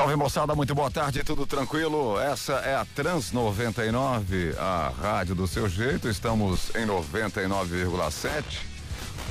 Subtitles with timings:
[0.00, 2.18] Salve moçada, muito boa tarde, tudo tranquilo?
[2.18, 6.08] Essa é a Trans 99, a rádio do seu jeito.
[6.08, 8.42] Estamos em 99,7.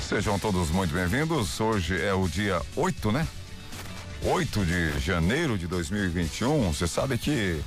[0.00, 1.58] Sejam todos muito bem-vindos.
[1.58, 3.26] Hoje é o dia 8, né?
[4.22, 6.72] 8 de janeiro de 2021.
[6.72, 7.60] Você sabe que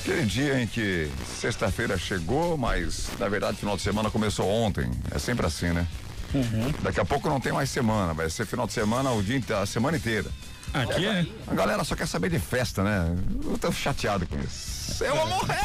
[0.00, 4.90] aquele dia em que sexta-feira chegou, mas na verdade final de semana começou ontem.
[5.10, 5.86] É sempre assim, né?
[6.32, 6.72] Uhum.
[6.80, 9.66] Daqui a pouco não tem mais semana, vai ser final de semana o dia a
[9.66, 10.30] semana inteira.
[10.72, 11.26] Aqui é.
[11.46, 13.16] A galera só quer saber de festa, né?
[13.44, 15.02] Eu tô chateado com isso.
[15.04, 15.58] Eu vou morrer!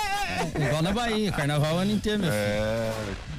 [0.55, 2.41] Igual na Bahia, carnaval o ano inteiro, meu filho.
[2.41, 2.93] É.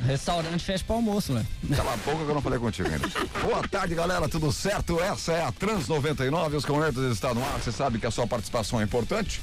[0.06, 1.44] Restaurante fecha pro almoço, né?
[1.74, 3.08] Cala a boca que eu não falei contigo ainda.
[3.42, 5.00] Boa tarde, galera, tudo certo?
[5.00, 7.58] Essa é a Trans 99, os conectos estão no ar.
[7.58, 9.40] Você sabe que a sua participação é importante.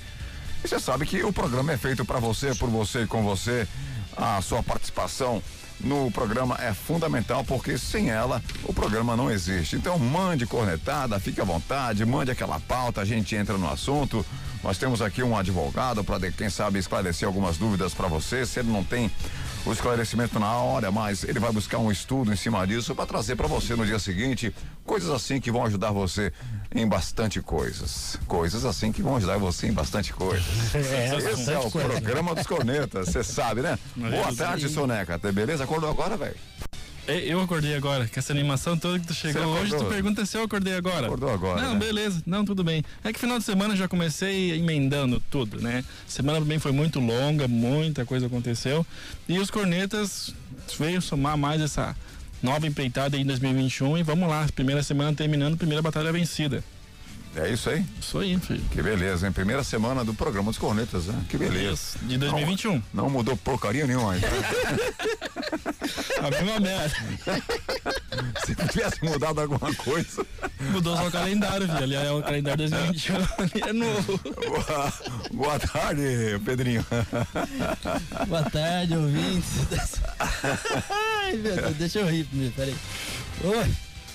[0.64, 3.68] E você sabe que o programa é feito para você, por você e com você.
[4.16, 5.42] A sua participação
[5.80, 9.76] no programa é fundamental porque sem ela o programa não existe.
[9.76, 14.26] Então mande cornetada, fique à vontade, mande aquela pauta, a gente entra no assunto.
[14.64, 18.46] Nós temos aqui um advogado para quem sabe esclarecer algumas dúvidas para você.
[18.46, 19.12] Se ele não tem
[19.66, 23.36] o esclarecimento na hora, mas ele vai buscar um estudo em cima disso para trazer
[23.36, 24.54] para você no dia seguinte
[24.86, 26.34] coisas assim que vão ajudar você
[26.76, 28.18] em bastante coisas.
[28.28, 30.44] Coisas assim que vão ajudar você em bastante coisas.
[30.76, 31.88] É, Esse é o coisa.
[31.88, 33.78] programa dos cornetas, você sabe, né?
[33.96, 35.18] Boa tarde, Soneca.
[35.32, 35.64] Beleza?
[35.64, 36.36] Acordou agora, velho?
[37.08, 40.38] É, Eu acordei agora, com essa animação toda que tu chegou hoje, tu pergunta se
[40.38, 41.08] eu acordei agora.
[41.08, 41.80] Acordou agora, Não, né?
[41.80, 42.22] beleza.
[42.26, 42.84] Não, tudo bem.
[43.04, 45.84] É que final de semana eu já comecei emendando tudo, né?
[46.08, 48.86] Semana também foi muito longa, muita coisa aconteceu.
[49.28, 50.34] E os cornetas
[50.80, 51.96] veio somar mais essa
[52.42, 56.64] nova empreitada aí em 2021 e vamos lá, primeira semana terminando, primeira batalha vencida.
[57.36, 57.84] É isso aí?
[58.00, 58.64] Isso aí, filho.
[58.72, 59.34] Que beleza, hein?
[59.34, 61.26] Primeira semana do programa dos cornetas, né?
[61.28, 61.74] Que beleza.
[61.74, 62.74] Isso, de 2021.
[62.94, 64.28] Não, não mudou porcaria nenhuma ainda.
[66.22, 66.96] A mesma merda.
[68.46, 70.26] Se tivesse mudado alguma coisa.
[70.72, 71.84] Mudou só o calendário, filho.
[71.84, 74.20] Ali é o calendário 2021, ali é novo.
[74.24, 74.94] Boa,
[75.34, 76.86] boa tarde, Pedrinho.
[78.28, 80.02] Boa tarde, ouvintes.
[80.90, 82.76] Ai, meu Deus, deixa eu rir primeiro, peraí.
[83.44, 83.72] Oi,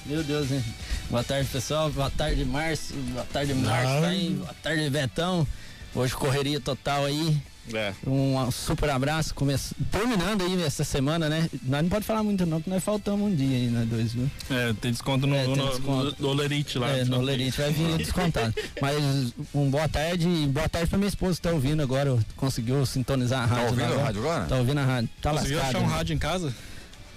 [0.09, 0.65] meu Deus, hein?
[1.11, 1.91] Boa tarde, pessoal.
[1.91, 2.97] Boa tarde, Márcio.
[2.97, 4.01] Boa tarde, Márcio.
[4.01, 4.31] tá aí?
[4.31, 5.47] Boa tarde, Betão.
[5.95, 7.37] Hoje correria total aí.
[7.75, 7.93] É.
[8.07, 9.35] Um super abraço.
[9.35, 9.55] Come...
[9.91, 11.51] Terminando aí essa semana, né?
[11.65, 14.31] Nós não pode falar muito não, porque nós faltamos um dia aí, nós dois, viu?
[14.51, 16.17] É, tem desconto no, É, tem no, desconto.
[16.19, 16.89] no, no Lerite lá.
[16.89, 18.55] É, no Lerite vai vir descontado.
[18.81, 22.17] Mas um boa tarde e boa tarde pra minha esposa que tá ouvindo agora.
[22.37, 23.67] Conseguiu sintonizar a rádio.
[23.67, 24.45] ouvindo lá a rádio agora?
[24.47, 25.11] Tá ouvindo a rádio.
[25.21, 25.77] Tá Conseguiu lascado.
[25.77, 25.95] achar um né?
[25.95, 26.55] rádio em casa?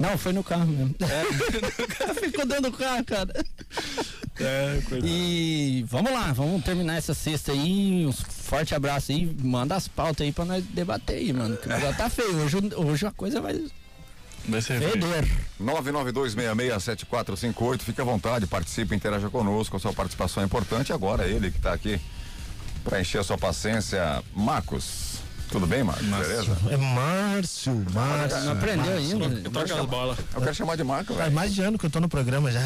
[0.02, 0.96] Não, foi no carro mesmo.
[1.00, 2.14] É.
[2.20, 3.46] Ficou dentro do carro, cara.
[4.40, 5.06] É, coisa.
[5.08, 8.06] E vamos lá, vamos terminar essa sexta aí.
[8.08, 9.26] Um forte abraço aí.
[9.42, 11.56] Manda as pautas aí pra nós debater aí, mano.
[11.58, 12.36] Que já tá feio.
[12.44, 13.64] Hoje, hoje a coisa vai
[14.48, 14.92] Vai ser feio.
[14.94, 15.28] feder.
[15.62, 20.92] 992667458, fique à vontade, participe, interaja conosco, a sua participação é importante.
[20.92, 22.02] Agora ele que está aqui
[22.84, 25.11] para encher a sua paciência, Marcos.
[25.52, 26.06] Tudo bem, Marcos?
[26.08, 26.58] Beleza?
[26.70, 28.40] É Márcio, Márcio.
[28.46, 29.50] Não aprendeu ainda?
[29.50, 30.18] Toca as bolas.
[30.34, 31.36] Eu quero chamar de Marco, Faz velho.
[31.36, 32.62] mais de ano que eu tô no programa já.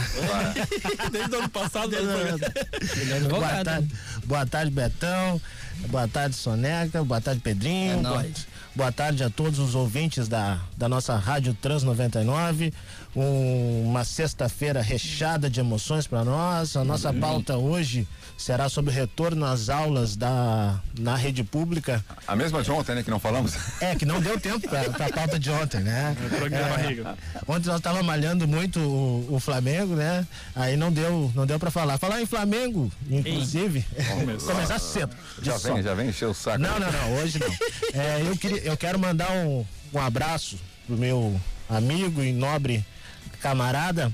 [1.12, 1.96] Desde o ano passado.
[1.96, 3.66] Ele é Boa advogado.
[3.66, 3.92] tarde,
[4.26, 5.42] boa tarde, Betão.
[5.88, 7.04] Boa tarde, Soneca.
[7.04, 8.02] Boa tarde, Pedrinho.
[8.08, 8.30] É
[8.76, 12.72] boa tarde a todos os ouvintes da, da nossa Rádio Trans 99.
[13.16, 16.76] Um- uma sexta-feira recheada de emoções para nós.
[16.76, 18.06] A nossa pauta hoje
[18.38, 22.04] será sobre o retorno às aulas da, na rede pública.
[22.28, 23.54] A mesma de ontem, né, que não falamos?
[23.82, 26.14] É, que não deu tempo para a pauta de ontem, né?
[26.70, 27.18] Barriga.
[27.48, 30.28] Ontem nós tava malhando muito o, o Flamengo, né?
[30.54, 31.98] Aí não deu, não deu para falar.
[31.98, 33.86] Falar em Flamengo, inclusive,
[34.46, 35.16] começar cedo.
[35.42, 36.58] Já vem, já vem encher o saco.
[36.58, 37.48] Não, não, não, hoje não.
[37.94, 41.40] É, eu, queria, eu quero mandar um, um abraço pro meu
[41.70, 42.86] amigo e nobre
[43.36, 44.12] camarada,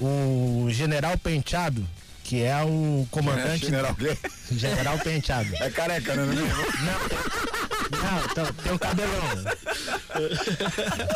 [0.00, 1.86] o General Penteado,
[2.24, 3.66] que é o É, comandante.
[3.66, 4.16] general, quê?
[4.52, 5.54] General Penteado.
[5.56, 6.24] é careca, né?
[7.90, 9.24] Não, tem, tem o cabelão.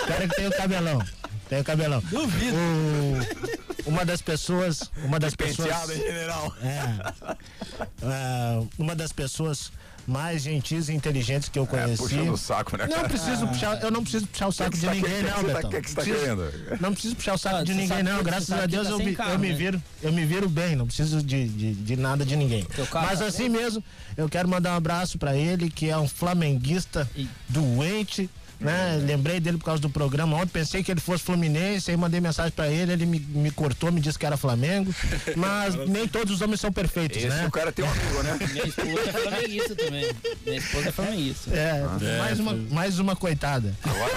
[0.02, 1.02] O cara que tem o cabelão.
[1.48, 2.00] Tem o cabelão.
[2.10, 2.56] Duvido.
[3.86, 4.90] uma das pessoas.
[5.04, 5.68] Uma das pessoas.
[5.68, 6.54] Penteado, hein, general?
[6.62, 7.36] É.
[8.02, 9.70] Ah, uma das pessoas
[10.06, 11.96] mais gentis e inteligentes que eu É, conheci.
[12.02, 12.86] puxando o saco, né?
[12.86, 15.34] não preciso puxar, eu não preciso puxar o saco que de você tá ninguém, não,
[15.34, 15.70] que tá- Betão.
[15.70, 16.80] o que que você tá Preciso- querendo?
[16.80, 18.18] Não preciso puxar o saco Ah, de ninguém, não.
[18.18, 19.54] que- Graças a que Deus tá eu, me, carro, eu me né?
[19.54, 22.66] viro, eu me viro bem, não preciso de, de, de nada de ninguém.
[22.92, 23.82] Mas tá assim mesmo,
[24.16, 28.28] eu quero mandar um abraço pra ele, que é um flamenguista E- doente.
[28.60, 29.02] Né?
[29.04, 32.52] Lembrei dele por causa do programa ontem, pensei que ele fosse Fluminense, aí mandei mensagem
[32.52, 34.94] pra ele, ele me, me cortou, me disse que era Flamengo,
[35.36, 37.46] mas nem todos os homens são perfeitos, Esse né?
[37.46, 38.38] o cara tem um amigo, né?
[38.52, 40.10] Minha esposa é flamenguista também.
[40.46, 41.50] Minha esposa é flamenguista.
[41.54, 43.74] É, mais, uma, mais uma coitada.
[43.82, 44.12] Agora,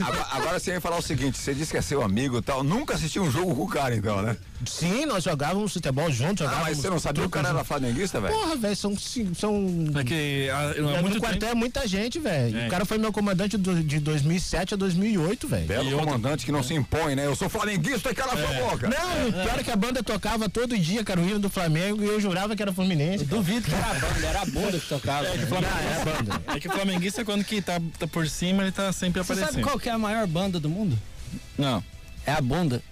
[0.00, 2.64] Agora, agora você ia falar o seguinte: você disse que é seu amigo e tal.
[2.64, 4.36] Nunca assistiu um jogo com o cara, então, né?
[4.70, 6.68] Sim, nós jogávamos futebol juntos, Ah, jogávamos.
[6.68, 8.34] mas você não sabia que o cara truco era flamenguista, velho?
[8.34, 8.96] Porra, velho, são.
[9.34, 9.66] são
[9.98, 10.62] É que há
[10.96, 12.58] é, muito no quartel é muita gente, velho.
[12.58, 12.66] É.
[12.66, 15.66] O cara foi meu comandante do- de 2007 a 2008, velho.
[15.66, 17.26] Belo E outra- comandante que não se impõe, né?
[17.26, 18.88] Eu sou flamenguista e cala a sua boca.
[18.88, 22.02] Não, o pior é que a banda tocava todo dia, cara, o hino do Flamengo,
[22.02, 23.24] e eu jurava que era Fluminense.
[23.24, 23.36] cara.
[23.36, 25.22] Duvido que era a banda, era a bunda que tocava.
[25.24, 26.42] Não, é a banda.
[26.56, 29.52] é que o flamenguista, quando que tá, tá por cima, ele tá sempre Você aparecendo.
[29.54, 30.98] sabe qual que é a maior banda do mundo?
[31.58, 31.82] Não.
[32.26, 32.82] É a bunda.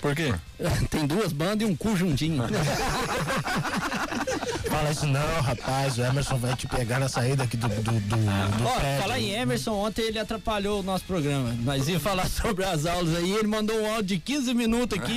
[0.00, 0.34] Por quê?
[0.90, 2.44] Tem duas bandas e um cu juntinho.
[4.68, 8.00] Fala isso não, rapaz, o Emerson vai te pegar na saída aqui do, do, do,
[8.00, 9.02] do Ó, prédio.
[9.02, 11.54] falar em Emerson, ontem ele atrapalhou o nosso programa.
[11.62, 15.16] Nós ia falar sobre as aulas aí, ele mandou um áudio de 15 minutos aqui.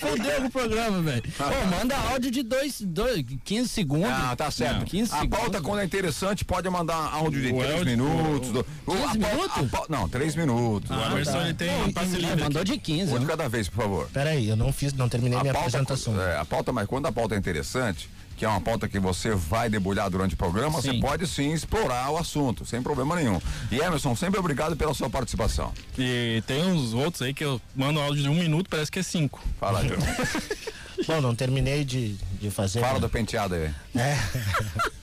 [0.00, 1.22] Fudeu com o programa, velho.
[1.36, 1.44] Pô,
[1.78, 4.10] manda áudio de dois, dois, 15 segundos.
[4.10, 4.78] Ah, tá certo.
[4.80, 5.60] Não, 15 a pauta, segundos.
[5.62, 8.50] quando é interessante, pode mandar áudio de O três áudio- minutos.
[8.50, 9.56] do- o- 15 a pauta- minutos?
[9.56, 10.90] a pauta- não, três minutos.
[10.90, 12.42] O Emerson ele tem um passe livre.
[12.42, 13.12] mandou de 15.
[13.14, 14.08] Um de cada vez, por favor.
[14.12, 16.20] Peraí, eu não fiz, não terminei minha apresentação.
[16.20, 19.34] é, a pauta, mas quando a pauta é interessante, que é uma pauta que você
[19.34, 21.00] vai debulhar durante o programa, você Sim.
[21.00, 23.40] pode sim explorar o assunto, sem problema nenhum.
[23.70, 25.72] E Emerson, sempre obrigado pela sua participação.
[25.98, 29.02] E tem uns outros aí que eu mando áudio de um minuto, parece que é
[29.02, 29.42] cinco.
[29.58, 29.96] Fala, Gil.
[31.06, 32.80] Bom, não terminei de, de fazer.
[32.80, 33.70] Fala do penteado aí.
[33.94, 34.16] É.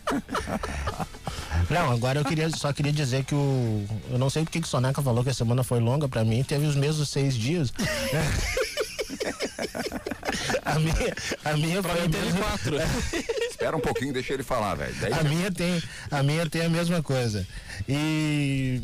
[1.69, 3.86] Não, agora eu queria, só queria dizer que o.
[4.09, 6.44] Eu não sei porque que o Soneca falou que a semana foi longa pra mim,
[6.44, 7.71] teve os mesmos seis dias.
[10.63, 11.15] a minha,
[11.45, 12.75] a minha Pra foi mim teve quatro.
[13.50, 14.94] Espera um pouquinho, deixa ele falar, velho.
[15.19, 15.81] A minha tem,
[16.12, 17.45] a minha tem a mesma coisa.
[17.88, 18.81] E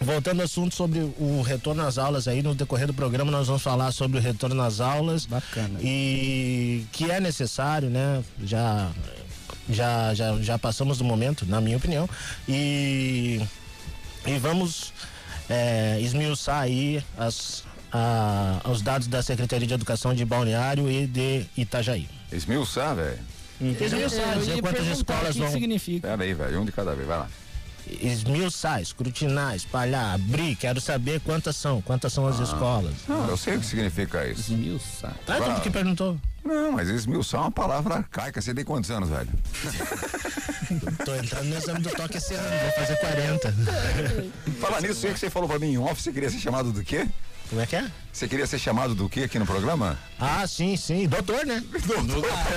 [0.00, 3.62] voltando ao assunto sobre o retorno às aulas aí, no decorrer do programa nós vamos
[3.62, 5.26] falar sobre o retorno às aulas.
[5.26, 5.78] Bacana.
[5.80, 8.22] E que é necessário, né?
[8.42, 8.90] Já
[9.68, 12.08] já já, já passamos do momento, na minha opinião.
[12.48, 13.40] E
[14.26, 14.92] e vamos
[15.48, 21.44] é, esmiuçar aí as a- os dados da Secretaria de Educação de Balneário e de
[21.56, 22.08] Itajaí.
[22.32, 23.18] esmiuçar, velho.
[23.60, 26.08] Esmiuçar, Eu dizer quantas escolas o que vão que significa.
[26.08, 26.60] Pera aí, velho.
[26.60, 27.28] Um de cada vez, vai lá.
[28.00, 32.94] esmiuçar, escrutinar, espalhar, abrir, quero saber quantas são, quantas são as escolas.
[33.08, 34.52] Não, eu sei o que significa isso.
[34.52, 35.14] Esmiuçar.
[35.28, 36.16] Ah, tudo que perguntou.
[36.44, 38.40] Não, mas esmiuçar é uma palavra arcaica.
[38.40, 39.28] Você tem quantos anos, velho?
[41.04, 43.54] Tô entrando no exame do toque esse ano, vou fazer 40.
[44.60, 46.82] Fala nisso, sei que você falou pra mim em off, você queria ser chamado do
[46.82, 47.06] quê?
[47.52, 47.84] Como é que é?
[48.10, 49.98] Você queria ser chamado do quê aqui no programa?
[50.18, 51.62] Ah, sim, sim, doutor, né?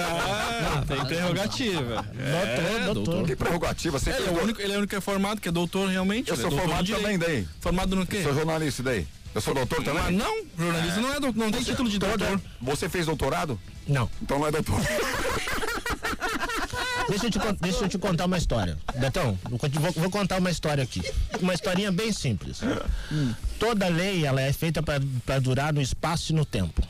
[0.07, 2.05] Ah, tem prerrogativa.
[2.17, 3.27] É, doutor, doutor.
[3.27, 5.49] Que prerrogativa, você Ele é, o único, ele é o único que é formado, que
[5.49, 6.29] é doutor realmente.
[6.29, 7.45] Eu ele sou é doutor formado também daí.
[7.59, 8.23] Formado no quê?
[8.23, 9.05] Sou jornalista daí.
[9.33, 10.17] Eu sou doutor Mas também?
[10.17, 12.41] não, jornalista não é doutor, não tem título de doutor.
[12.61, 13.59] Você fez doutorado?
[13.85, 14.79] Não, Então não é doutor.
[17.09, 18.77] deixa eu, te, deixa eu te contar uma história.
[18.97, 19.59] Betão, vou,
[19.93, 21.01] vou- contar uma história aqui.
[21.41, 22.59] Uma historinha bem simples.
[23.59, 26.81] Toda lei, ela é feita para durar no espaço e no tempo.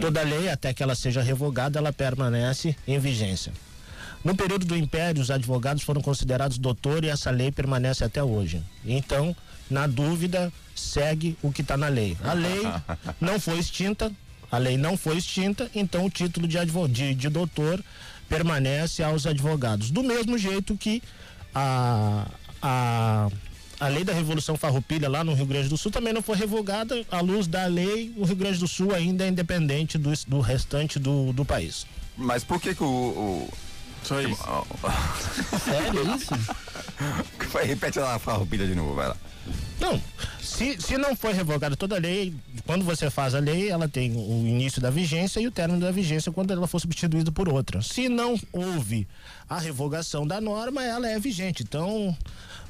[0.00, 3.52] Toda lei, até que ela seja revogada, ela permanece em vigência.
[4.22, 8.62] No período do Império, os advogados foram considerados doutor e essa lei permanece até hoje.
[8.84, 9.34] Então,
[9.70, 12.16] na dúvida, segue o que está na lei.
[12.22, 12.60] A lei
[13.20, 14.12] não foi extinta,
[14.52, 17.82] a lei não foi extinta, então o título de, advo- de, de doutor
[18.30, 19.90] permanece aos advogados.
[19.90, 21.02] Do mesmo jeito que
[21.52, 22.26] a,
[22.62, 23.28] a,
[23.80, 27.04] a lei da Revolução Farroupilha lá no Rio Grande do Sul também não foi revogada.
[27.10, 30.98] À luz da lei, o Rio Grande do Sul ainda é independente do, do restante
[30.98, 31.84] do, do país.
[32.16, 32.86] Mas por que que o...
[32.86, 33.52] o...
[34.04, 34.42] Só isso.
[35.62, 36.32] Sério isso?
[37.66, 39.16] Repete lá a farroupilha de novo, vai lá.
[39.80, 40.00] Não,
[40.42, 42.34] se, se não for revogada toda a lei,
[42.66, 45.90] quando você faz a lei, ela tem o início da vigência e o término da
[45.90, 47.80] vigência quando ela for substituída por outra.
[47.82, 49.08] Se não houve
[49.48, 51.62] a revogação da norma, ela é vigente.
[51.62, 52.16] Então,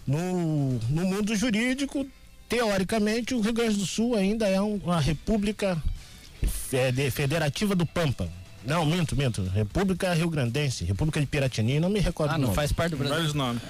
[0.07, 2.07] no, no mundo jurídico,
[2.49, 5.81] teoricamente, o Rio Grande do Sul ainda é um- uma república
[6.69, 8.29] fede- federativa do Pampa.
[8.65, 9.43] Não, minto, minto.
[9.55, 12.55] República Rio Grandense, República de Piratini, não me recordo Ah, não nome.
[12.55, 13.15] faz parte do Brasil.
[13.17, 13.63] Vários nomes.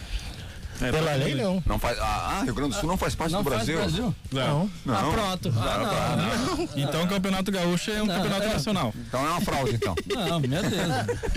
[0.81, 1.63] É, Pela lei, não.
[1.67, 1.99] Não faz...
[2.01, 3.79] Ah, Rio Grande do Sul não faz parte Não do faz Brasil?
[3.79, 4.15] Brasil?
[4.33, 4.71] Não.
[4.85, 4.95] Não.
[4.95, 5.55] Ah, pronto.
[5.59, 6.69] Ah, não.
[6.83, 8.53] Então o Campeonato Gaúcho é um Não, campeonato é.
[8.53, 8.95] nacional.
[9.09, 9.95] Então é uma fraude, então.
[10.09, 10.73] Não, meu Deus.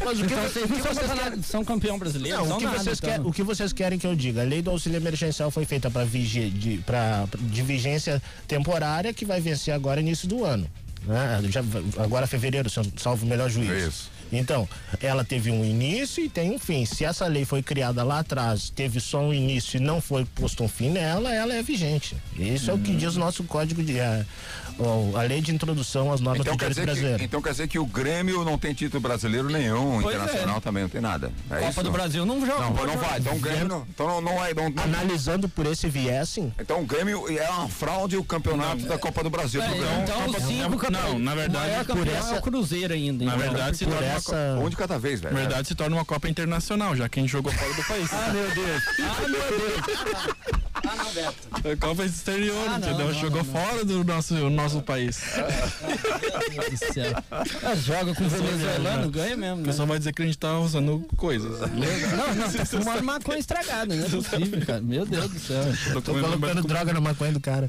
[0.05, 2.45] Mas o que, Então, vocês, o que são, vocês campeonato- são campeão brasileiro?
[2.45, 3.09] Não, o que, nada, vocês então.
[3.09, 4.41] querem, o que vocês querem que eu diga?
[4.41, 9.41] A lei do auxílio emergencial foi feita para de, pra- de vigência temporária que vai
[9.41, 10.67] vencer agora início do ano.
[11.05, 11.41] Né?
[11.49, 11.61] Já,
[12.01, 13.73] agora fevereiro, salvo o melhor juízo.
[13.73, 14.09] Isso.
[14.37, 14.67] Então,
[15.01, 16.85] ela teve um início e tem um fim.
[16.85, 20.63] Se essa lei foi criada lá atrás, teve só um início e não foi posto
[20.63, 22.17] um fim nela, ela é vigente.
[22.37, 23.99] Isso é o que diz o nosso código de.
[23.99, 24.25] A,
[25.15, 27.23] a lei de introdução às normas Então do quer, direito dizer que, brasileiro.
[27.23, 30.89] então quer dizer que o Grêmio não tem título brasileiro nenhum, Pois internacional também não
[30.89, 31.31] tem nada.
[31.49, 31.83] É Copa isso?
[31.83, 32.61] do Brasil não joga.
[32.61, 33.19] Não, não vai.
[33.19, 34.53] Então o Grêmio não, então não, não é.
[34.53, 36.51] Não, não- Analisando por esse viés, sim.
[36.59, 39.61] então o Grêmio é uma fraude o campeonato da Copa do Brasil.
[39.61, 40.01] É, pro Grêmio.
[40.03, 41.05] então os cinco campeões.
[41.11, 43.23] não, na verdade, por essa- é Cruzeiro ainda.
[43.25, 43.47] Na então.
[43.47, 44.35] verdade, se torna, uma, essa.
[44.59, 45.33] Um de cada vez, velho.
[45.33, 48.09] na verdade, se torna uma Copa Internacional, já que a gente jogou fora do país.
[48.13, 48.83] Ah, meu Deus.
[48.99, 50.52] Ah, meu Deus.
[51.15, 51.67] Não, Beto.
[51.67, 53.07] É Copa exterior, Ah, não, entendeu?
[53.07, 53.61] não, jogou não, não.
[53.61, 55.19] fora do nosso, nosso país.
[57.63, 59.55] Ah, joga com o venezuelano, ganha mesmo.
[59.55, 59.65] O Né?
[59.65, 61.59] pessoal vai dizer que a gente tá usando coisas.
[61.61, 64.81] Não, não, tá fumando maconha estragada, não é possível, cara.
[64.81, 65.63] Meu Deus do céu.
[66.01, 67.67] Tô colocando droga na maconha do cara.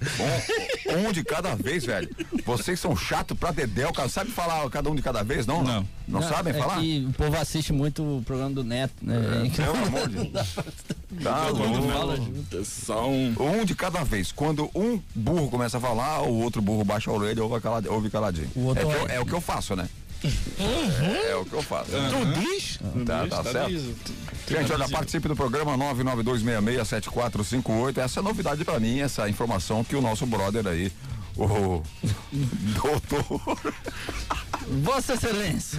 [0.96, 2.08] Um, de cada vez, velho.
[2.44, 4.08] Vocês são chato pra dedéu, cara.
[4.08, 5.62] Sabe falar cada um de cada vez, não?
[5.62, 5.86] Não.
[6.06, 6.80] Não, sabem é falar?
[6.80, 9.16] que o povo assiste muito o programa do Neto, né?
[9.56, 10.54] Pelo amor de Deus.
[11.22, 11.92] Tá Todo mundo louco.
[11.92, 12.58] fala junto.
[12.58, 13.34] É só um.
[13.38, 14.30] Um de cada vez.
[14.32, 17.86] Quando um burro começa a falar, o outro burro baixa a orelha e ouve, calad-
[17.86, 18.50] ouve caladinho.
[18.54, 19.88] O outro é, é- é o que eu faço, né?
[20.25, 21.90] É, é o que eu faço.
[21.90, 22.78] Tu diz?
[23.04, 23.71] Tá, tá certo.
[24.49, 27.99] Gente, olha, participe do programa 992667458.
[27.99, 30.90] Essa é novidade pra mim, essa informação que o nosso brother aí,
[31.36, 31.82] o
[32.82, 33.58] doutor.
[34.82, 35.78] Vossa Excelência.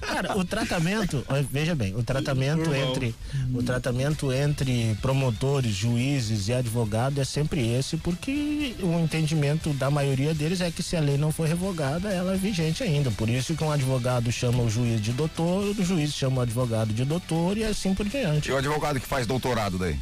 [0.00, 3.14] Cara, o tratamento, veja bem, o tratamento entre
[3.52, 10.32] o tratamento entre promotores, juízes e advogados é sempre esse, porque o entendimento da maioria
[10.34, 13.10] deles é que se a lei não for revogada, ela é vigente ainda.
[13.10, 16.92] Por isso que um advogado chama o juiz de doutor, o juiz chama o advogado
[16.92, 18.48] de doutor e assim por diante.
[18.48, 19.98] E o advogado que faz doutorado daí?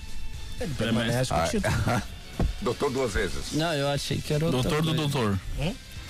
[0.61, 1.75] Ele permanece com o Ah, título.
[2.61, 3.53] Doutor duas vezes.
[3.53, 5.09] Não, eu achei que era outra Doutor do coisa.
[5.09, 5.41] doutor.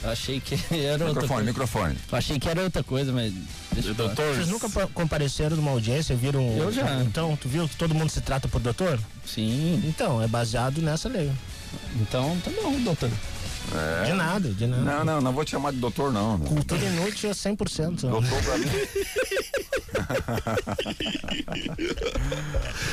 [0.02, 1.44] Eu achei que era outra Microfone, coisa.
[1.44, 1.96] microfone.
[2.12, 3.32] Eu achei que era outra coisa, mas.
[3.96, 4.34] Doutor.
[4.34, 6.40] Vocês nunca pa- compareceram numa audiência, viram?
[6.56, 7.02] Eu já.
[7.02, 8.98] Então, tu viu que todo mundo se trata por doutor?
[9.26, 9.82] Sim.
[9.84, 11.30] Então, é baseado nessa lei.
[12.00, 13.10] Então tá bom, doutor.
[14.06, 14.82] De nada, de nada.
[14.82, 16.38] Não, não, não vou te chamar de doutor, não.
[16.40, 18.00] Cultura inútil é 100%.
[18.00, 18.66] Doutor pra mim.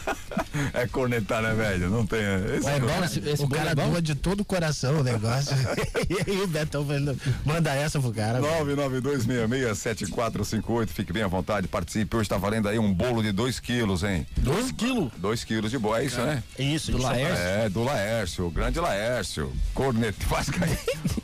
[0.72, 1.90] É cornetar, né, velho?
[1.90, 2.20] Não tem.
[2.56, 5.02] Esse É bom esse, esse o bolo cara é doa de todo o coração o
[5.02, 5.54] negócio.
[6.08, 8.40] e aí o Betão manda, manda essa pro cara.
[8.40, 10.88] 992667458.
[10.88, 12.16] Fique bem à vontade, participe.
[12.16, 14.26] Hoje tá valendo aí um bolo de 2 quilos, hein?
[14.38, 15.10] 2 quilos?
[15.16, 16.42] 2 quilos de bolo, é isso, né?
[16.58, 17.06] Isso, Do isso.
[17.06, 17.44] Laércio?
[17.44, 19.52] É, do Laércio, o grande Laércio.
[19.74, 20.76] Corneta, vascaíno.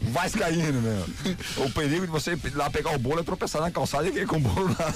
[0.03, 1.05] Vascaíno, meu.
[1.65, 4.27] O perigo de você ir lá pegar o bolo é tropeçar na calçada e cair
[4.27, 4.95] com o bolo lá.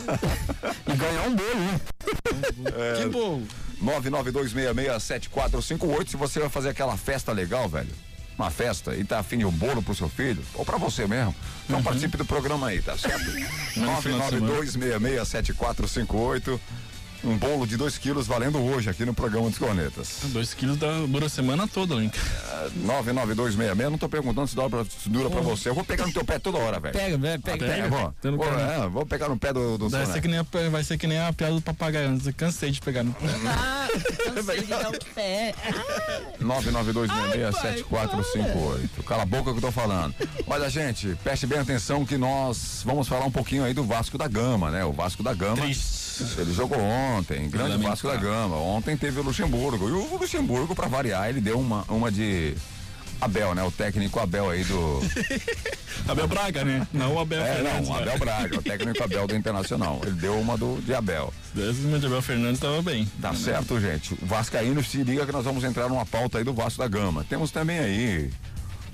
[0.87, 1.81] E ganhar um bolo, né?
[2.99, 3.43] Que bom.
[3.83, 6.09] 992667458.
[6.09, 7.91] Se você vai fazer aquela festa legal, velho.
[8.39, 11.35] Uma festa e tá afim de um bolo pro seu filho, ou pra você mesmo.
[11.65, 13.31] Então participe do programa aí, tá certo?
[13.77, 14.63] No final de semana.
[14.99, 16.59] 992667458.
[17.23, 20.21] Um bolo de 2 quilos valendo hoje aqui no programa dos Cornetas.
[20.25, 22.19] 2 quilos dá- dura a semana toda, Link.
[22.77, 25.69] 99266, não tô perguntando se dura, pra, se dura pra você.
[25.69, 26.95] Eu vou pegar no teu pé toda hora, velho.
[26.95, 27.89] Pega, velho, pega, É, pega.
[27.91, 28.15] vou,
[28.59, 31.07] é, vou pegar no pé do, do Vai ser, que nem a, vai ser que
[31.07, 32.19] nem a piada do papagaio.
[32.25, 33.27] Eu cansei de pegar no pé.
[33.47, 33.89] Ah,
[34.35, 35.55] cansei de dar o pé.
[36.41, 39.05] 992667458.
[39.07, 40.15] Cala a boca que eu tô falando.
[40.47, 44.27] Olha, gente, preste bem atenção que nós vamos falar um pouquinho aí do Vasco da
[44.29, 44.85] Gama, né?
[44.85, 45.57] O Vasco da Gama.
[45.63, 46.10] Triste.
[46.39, 47.77] Ele jogou ontem, grande.
[47.83, 48.57] Vasco da Gama.
[48.57, 49.89] Ontem teve o Luxemburgo.
[49.89, 52.55] E o Luxemburgo, pra variar, ele deu uma, uma de.
[53.21, 53.63] Abel, né?
[53.63, 55.01] O técnico Abel aí do.
[56.09, 56.87] Abel Braga, né?
[56.91, 57.89] Não o Abel É, Fernandes.
[57.89, 58.03] não, né?
[58.03, 60.01] Abel Braga, o técnico Abel do Internacional.
[60.03, 61.31] Ele deu uma do de Abel.
[61.55, 63.07] Esse de Abel Fernandes tava bem.
[63.21, 64.15] Tá certo, gente.
[64.15, 67.23] O Vascaíno se liga que nós vamos entrar numa pauta aí do Vasco da Gama.
[67.29, 68.31] Temos também aí.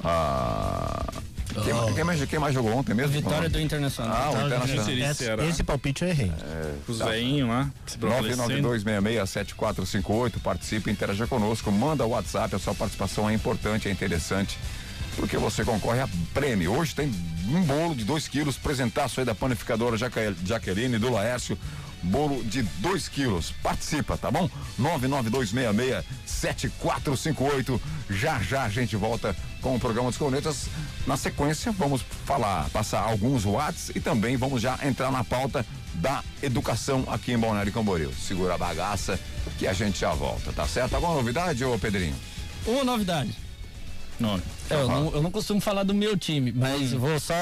[0.02, 1.04] A...
[1.64, 1.94] Quem, Oh.
[1.94, 3.12] quem mais, quem mais jogou ontem mesmo?
[3.12, 4.14] Vitória do Internacional.
[4.16, 4.90] Ah, o Internacional.
[5.10, 6.32] Esse- Esse, palpite eu errei.
[6.86, 7.70] Os veinhos lá.
[7.86, 8.42] Se prevalecendo.
[8.68, 10.38] 992667458.
[10.40, 11.70] Participe, interaja conosco.
[11.72, 12.54] Manda o WhatsApp.
[12.54, 14.58] A sua participação é importante, é interessante.
[15.16, 16.72] Porque você concorre a prêmio.
[16.74, 17.10] Hoje tem
[17.48, 18.56] um bolo de 2 quilos.
[18.58, 21.58] Presentaço aí da panificadora Jaque- Jaqueline do Laércio.
[22.06, 23.52] Bolo de 2 quilos.
[23.62, 24.48] Participa, tá bom?
[24.80, 27.80] 992667458.
[28.10, 30.68] Já já a gente volta com o programa dos cornetas.
[31.06, 36.22] Na sequência, vamos falar, passar alguns watts e também vamos já entrar na pauta da
[36.42, 38.12] educação aqui em Balneário Camboriú.
[38.14, 39.18] Segura a bagaça
[39.58, 40.94] que a gente já volta, tá certo?
[40.94, 42.14] Alguma novidade, ô Pedrinho?
[42.66, 43.45] Uma novidade.
[44.18, 44.40] Não.
[44.70, 47.34] É, eu, não, eu não costumo falar do meu time, mas vou só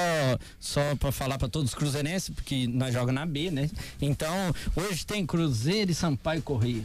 [0.59, 3.71] só para falar para todos os cruzeirenses, porque nós jogamos na B, né?
[4.01, 4.35] Então,
[4.75, 6.83] hoje tem Cruzeiro e Sampaio Correia.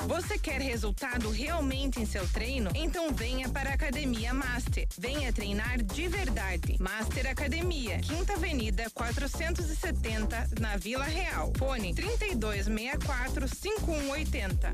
[0.07, 2.71] Você quer resultado realmente em seu treino?
[2.73, 4.87] Então venha para a Academia Master.
[4.97, 6.75] Venha treinar de verdade.
[6.79, 11.53] Master Academia, Quinta Avenida 470, na Vila Real.
[11.55, 14.73] Fone 3264 5180.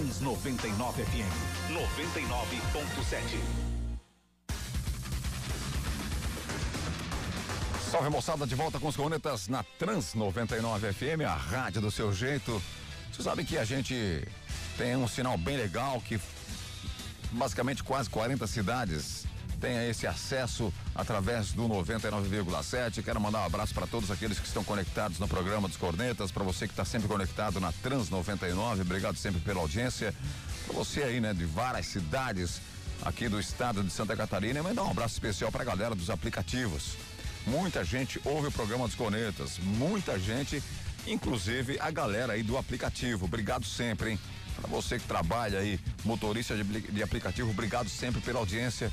[0.00, 1.28] Trans 99 FM
[1.68, 3.38] 99.7.
[7.90, 12.14] Salve moçada, de volta com os cornetas na Trans 99 FM, a rádio do seu
[12.14, 12.62] jeito.
[13.12, 14.26] Você sabe que a gente
[14.78, 16.18] tem um sinal bem legal que
[17.32, 19.19] basicamente quase 40 cidades
[19.60, 23.02] têm esse acesso através do 99,7.
[23.02, 26.42] Quero mandar um abraço para todos aqueles que estão conectados no programa dos Cornetas, para
[26.42, 28.82] você que está sempre conectado na Trans 99.
[28.82, 30.14] Obrigado sempre pela audiência.
[30.66, 32.60] Para você aí, né, de várias cidades
[33.02, 36.96] aqui do estado de Santa Catarina, mandar um abraço especial para a galera dos aplicativos.
[37.46, 40.62] Muita gente ouve o programa dos Cornetas, muita gente,
[41.06, 43.24] inclusive a galera aí do aplicativo.
[43.26, 44.18] Obrigado sempre, hein?
[44.56, 48.92] Para você que trabalha aí, motorista de, de aplicativo, obrigado sempre pela audiência.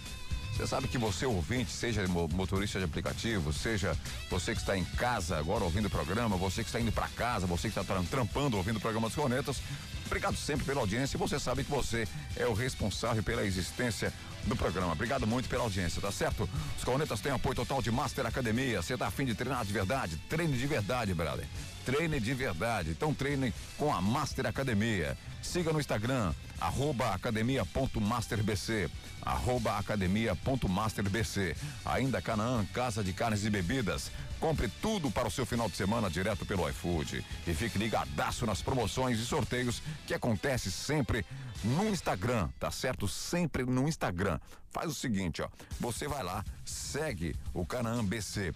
[0.57, 3.95] Você sabe que você ouvinte, seja mo- motorista de aplicativo, seja
[4.27, 7.45] você que está em casa agora ouvindo o programa, você que está indo para casa,
[7.45, 9.61] você que está tram- trampando ouvindo o programa dos Cornetas,
[10.07, 11.15] obrigado sempre pela audiência.
[11.15, 14.11] E você sabe que você é o responsável pela existência
[14.45, 14.93] do programa.
[14.93, 16.49] Obrigado muito pela audiência, tá certo?
[16.75, 18.81] Os Cornetas têm apoio total de Master Academia.
[18.81, 20.17] Você tá afim de treinar de verdade?
[20.27, 21.45] Treine de verdade, brother.
[21.85, 22.89] Treine de verdade.
[22.89, 25.15] Então treine com a Master Academia.
[25.43, 28.89] Siga no Instagram, arroba academia.masterbc,
[29.21, 31.55] arroba academia.masterbc.
[31.85, 34.11] Ainda Canaã, Casa de Carnes e Bebidas.
[34.39, 37.25] Compre tudo para o seu final de semana direto pelo iFood.
[37.45, 41.25] E fique ligadaço nas promoções e sorteios que acontece sempre
[41.63, 43.07] no Instagram, tá certo?
[43.07, 44.39] Sempre no Instagram.
[44.71, 45.49] Faz o seguinte, ó.
[45.79, 48.53] Você vai lá, segue o Canaã BC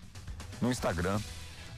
[0.62, 1.20] no Instagram.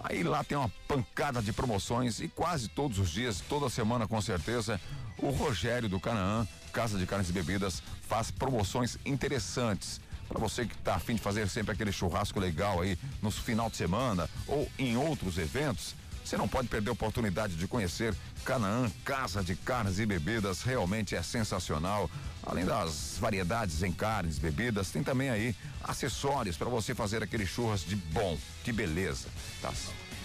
[0.04, 4.20] Aí lá tem uma pancada de promoções e quase todos os dias, toda semana com
[4.20, 4.80] certeza,
[5.24, 10.02] o Rogério do Canaã, Casa de Carnes e Bebidas, faz promoções interessantes.
[10.28, 13.78] Para você que está afim de fazer sempre aquele churrasco legal aí no final de
[13.78, 19.44] semana ou em outros eventos, você não pode perder a oportunidade de conhecer Canaã, Casa
[19.44, 22.10] de Carnes e Bebidas, realmente é sensacional.
[22.46, 27.82] Além das variedades em carnes, bebidas, tem também aí acessórios para você fazer aquele churras
[27.82, 29.28] de bom, de beleza.
[29.62, 29.72] Tá?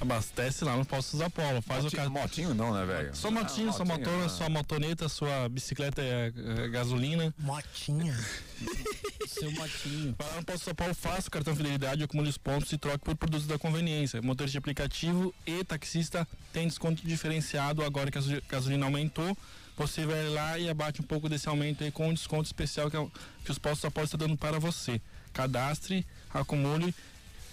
[0.00, 1.60] abastece lá no Postos Apolo.
[1.62, 2.10] Faz Motinho, o ca...
[2.10, 3.14] motinho não, né, velho?
[3.16, 4.28] Sua motinho, Ah, sua motora, né?
[4.28, 6.32] sua motoneta, sua bicicleta é,
[6.64, 7.34] é, gasolina.
[7.38, 8.16] Motinha.
[9.28, 10.14] Seu motinho.
[10.18, 13.04] Vai lá no Posto São Paulo, faça o cartão fidelidade, acumule os pontos e troque
[13.04, 14.22] por produtos da conveniência.
[14.22, 19.36] Motorista de aplicativo e taxista tem desconto diferenciado agora que a gaso- gasolina aumentou.
[19.76, 22.96] Você vai lá e abate um pouco desse aumento aí com um desconto especial que,
[22.96, 23.10] é o-
[23.44, 25.00] que os postos São Paulo estão dando para você.
[25.32, 26.92] Cadastre, acumule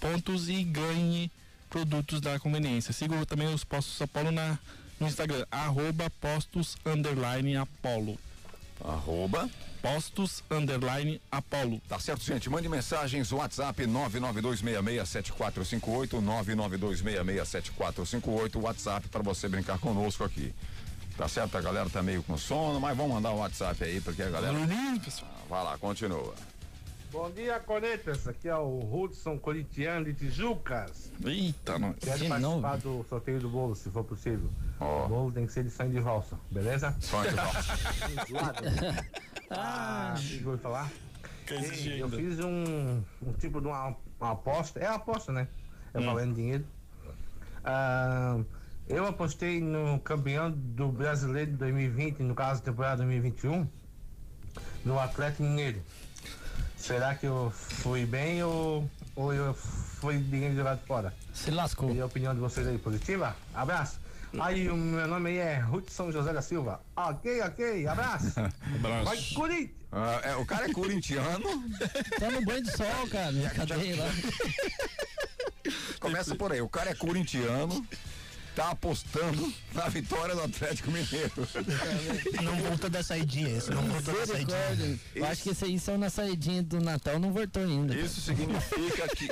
[0.00, 1.30] pontos e ganhe
[1.76, 2.90] produtos da conveniência.
[2.90, 4.58] Siga também os postos Paulo na,
[4.98, 8.18] no Instagram, arroba postos underline Apolo.
[8.82, 9.50] Arroba.
[9.82, 11.78] Postos underline Apolo.
[11.86, 12.48] Tá certo, gente?
[12.48, 20.54] Mande mensagens, WhatsApp 992667458, 992667458, WhatsApp para você brincar conosco aqui.
[21.14, 21.58] Tá certo?
[21.58, 24.54] A galera tá meio com sono, mas vamos mandar o WhatsApp aí, porque a galera.
[25.04, 25.30] pessoal.
[25.48, 26.34] Vai lá, continua.
[27.16, 28.28] Bom dia, Conetas.
[28.28, 31.10] Aqui é o Hudson Corintiano de Tijucas.
[31.24, 31.96] Eita, nós.
[31.98, 34.50] Quero participar do sorteio do bolo, se for possível.
[34.78, 35.06] Ó.
[35.06, 36.94] O bolo tem que ser de sangue de valsa, beleza?
[37.00, 39.04] Sonho de volta.
[39.50, 40.92] ah, Igor falar?
[41.46, 44.78] Que Ei, eu fiz um, um tipo de uma, uma aposta.
[44.78, 45.48] É aposta, né?
[45.94, 46.66] É valendo dinheiro.
[47.64, 48.38] Ah,
[48.86, 53.66] eu apostei no campeão do brasileiro de 2020, no caso, temporada 2021,
[54.84, 55.80] no Atlético Mineiro.
[56.86, 61.12] Será que eu fui bem ou, ou eu fui dinheiro jogado fora?
[61.34, 61.92] Se lascou.
[61.92, 63.36] E a opinião de vocês aí positiva?
[63.52, 63.98] Abraço.
[64.38, 66.80] Aí o meu nome aí é Hudson José da Silva.
[66.94, 68.34] Ok, ok, abraço.
[68.80, 69.34] Vai Abraço.
[69.34, 69.70] Corinthians!
[69.90, 71.64] Ah, é, o cara é corintiano,
[72.20, 73.32] Tá no banho de sol, cara.
[73.32, 74.08] Minha cadeia lá.
[75.98, 76.60] começa por aí.
[76.60, 77.84] O cara é corintiano,
[78.56, 81.30] tá apostando na vitória do Atlético Mineiro.
[82.42, 84.98] Não voltou da saidinha, esse não voltou da saidinha.
[85.14, 87.94] Eu acho que esse aí são na saidinha do Natal, não voltou ainda.
[87.94, 89.28] Isso significa que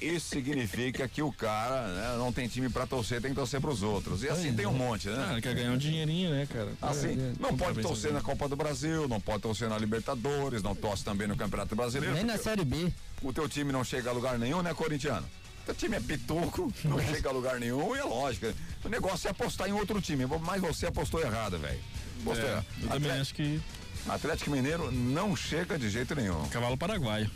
[0.00, 3.82] isso significa que o cara né, não tem time pra torcer, tem que torcer pros
[3.82, 4.22] outros.
[4.22, 5.32] E assim tem um monte, Ah, né?
[5.32, 6.72] ele quer ganhar um dinheirinho, né, cara?
[6.82, 8.20] Assim, não pode torcer na?
[8.20, 12.14] Copa do Brasil, não pode torcer na Libertadores, não torce também no Campeonato Brasileiro.
[12.14, 12.92] Nem na Série B.
[13.22, 15.26] O teu time não chega a lugar nenhum, né, corintiano?
[15.66, 18.46] Teu time é pitoco, não chega a lugar nenhum e é lógico.
[18.84, 21.78] O negócio é apostar em outro time, mas você apostou errado, velho.
[22.22, 22.66] Apostou É, errado.
[22.82, 23.60] eu também Atle- acho que
[24.08, 26.48] Atlético Mineiro não chega de jeito nenhum.
[26.48, 27.28] cavalo paraguaio.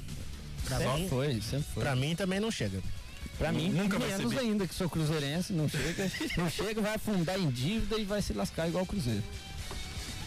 [0.64, 1.82] Pra Sempre mim, foi, sempre foi.
[1.82, 2.80] pra mim também não chega.
[3.36, 6.10] Pra mim, Nunca vai menos ainda que sou cruzeirense, não chega.
[6.36, 9.22] Não chega, vai afundar em dívida e vai se lascar igual o Cruzeiro.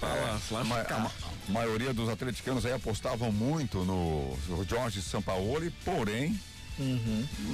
[0.02, 1.12] Lá, A, ma- a ma-
[1.48, 4.36] a maioria dos atleticanos aí apostavam muito no
[4.68, 6.38] Jorge Sampaoli, porém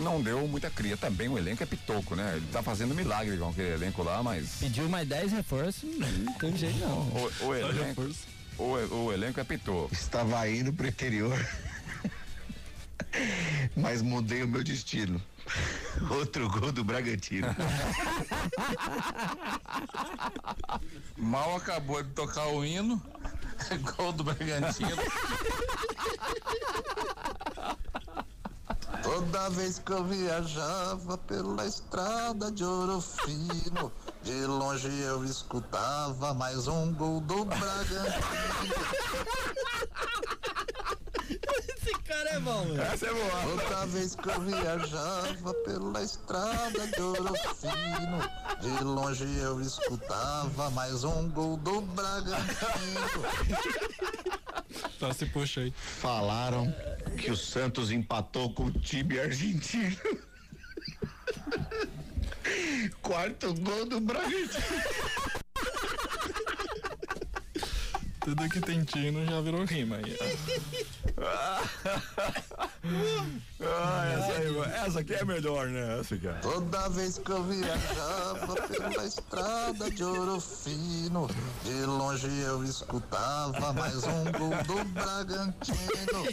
[0.04, 0.98] não deu muita cria.
[0.98, 2.38] Também o elenco é pitoco, né?
[2.38, 5.90] Ele tá fazendo milagre com aquele elenco lá, mas Pediu mais 10 reforços,
[6.24, 7.00] não teve jeito não.
[7.42, 8.10] o, o elenco,
[8.58, 8.64] o,
[9.06, 9.94] o elenco é pitoco.
[9.94, 11.38] Estava indo pro interior,
[13.76, 15.22] mas mudei o meu destino.
[16.10, 17.48] Outro gol do Bragantino.
[21.18, 23.02] Mal acabou de tocar o hino,
[23.98, 24.90] gol do Bragantino.
[29.10, 33.92] Toda vez que eu viajava pela estrada de ouro fino,
[34.22, 38.06] de longe eu escutava mais um gol do Bragantino.
[41.30, 42.82] Esse cara é bom, velho.
[42.82, 43.58] Essa é boa.
[43.58, 48.20] Toda vez que eu viajava pela estrada de ouro fino,
[48.60, 53.24] de longe eu escutava mais um gol do Bragantino.
[55.00, 55.72] Tá, se puxa aí.
[55.72, 56.74] Falaram
[57.18, 59.98] que o Santos empatou com o time argentino.
[63.02, 64.50] Quarto gol do Bragantino.
[68.30, 70.16] Tudo que tem tino já virou rima aí.
[73.62, 76.00] Ah, essa, aí, essa aqui é melhor, né?
[76.00, 76.28] Essa aqui.
[76.28, 76.34] é.
[76.34, 81.28] Toda vez que eu viajava pela estrada de ouro fino,
[81.64, 86.26] de longe eu escutava mais um gol do Bragantino.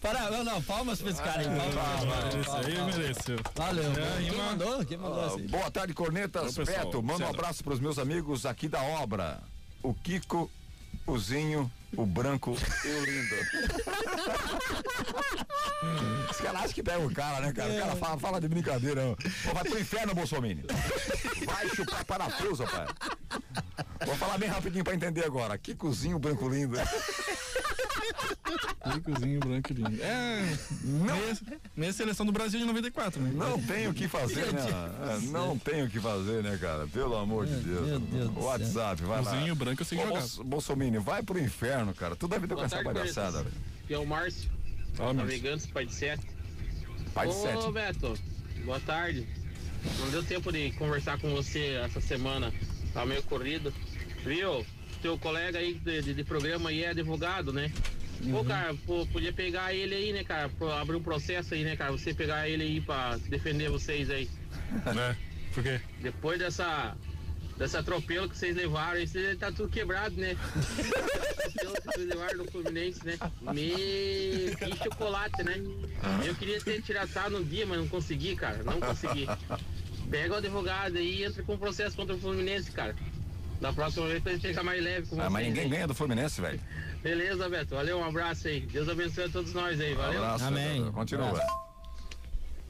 [0.00, 1.46] Para, não, não, palmas pra esse cara aí.
[1.46, 3.38] Palmas, Esse aí mereceu.
[3.56, 3.90] Valeu.
[3.92, 4.84] É, Quem rima- mandou?
[4.86, 6.56] Quem mandou Ah, boa tarde, Cornetas.
[6.56, 9.42] Ô, pessoal, Beto, manda um abraço pros meus amigos aqui da obra.
[9.82, 10.50] O Kiko,
[11.12, 13.34] o o branco e o lindo.
[16.30, 17.72] Os caras acham que pega o cara, né, cara?
[17.72, 19.04] O cara fala, fala de brincadeira.
[19.04, 19.16] não.
[19.16, 20.60] Pô, vai pro inferno, Bolsonaro.
[21.44, 22.86] Vai chupar parafuso, pai.
[24.06, 25.58] Vou falar bem rapidinho pra entender agora.
[25.58, 26.76] Que cozinho branco lindo.
[28.84, 30.02] Ricozinho, branco e lindo.
[30.02, 30.56] É.
[30.82, 31.38] Meia,
[31.76, 33.30] meia seleção do Brasil de 94, né?
[33.34, 34.66] Não tem o que fazer, né?
[35.08, 36.86] É, Não tem o que fazer, né, cara?
[36.88, 37.86] Pelo amor de Deus.
[37.86, 39.30] meu Deus WhatsApp, vai lá.
[39.30, 40.20] Cozinho branco eu sei Ô, jogar.
[40.20, 42.16] Bolso- Bolsonaro, vai pro inferno, cara.
[42.16, 43.54] Tudo a vida com Boa essa palhaçada, velho.
[43.84, 44.50] Aqui é o Márcio,
[44.94, 45.14] Fala, Márcio.
[45.38, 46.26] navegantes, pai de sete.
[47.14, 47.72] Pai de Ô, sete.
[47.72, 48.14] Beto,
[48.64, 49.26] boa tarde.
[49.98, 52.52] Não deu tempo de conversar com você essa semana,
[52.92, 53.72] tá meio corrido.
[54.24, 54.64] Viu?
[55.00, 57.72] Teu colega aí de, de- de programa aí é advogado, né?
[58.22, 58.32] Uhum.
[58.32, 60.48] Pô, cara, pô, podia pegar ele aí, né, cara?
[60.48, 61.92] Pô, abrir um processo aí, né, cara?
[61.92, 64.28] Você pegar ele aí pra defender vocês aí.
[64.94, 65.16] Né?
[65.52, 65.80] Por quê?
[66.00, 66.96] Depois dessa.
[67.58, 70.34] Desse atropelo que vocês levaram, vocês tá tudo quebrado, né?
[71.84, 73.18] vocês levaram no Fluminense, né?
[73.52, 75.62] Me que chocolate, né?
[76.24, 78.62] Eu queria ter tiratado no dia, mas não consegui, cara.
[78.62, 79.26] Não consegui.
[80.10, 82.96] Pega o advogado aí e entra com processo contra o Fluminense, cara.
[83.60, 85.70] Da próxima vez pra gente ficar mais leve com Ah, mas vocês, ninguém hein?
[85.70, 86.60] ganha do Fluminense, velho.
[87.02, 87.74] Beleza, Beto.
[87.74, 88.60] Valeu, um abraço aí.
[88.60, 90.22] Deus abençoe a todos nós aí, valeu.
[90.24, 90.80] Abraço, Amém.
[90.80, 90.92] Beto.
[90.92, 91.28] Continua.
[91.28, 91.70] Abraço.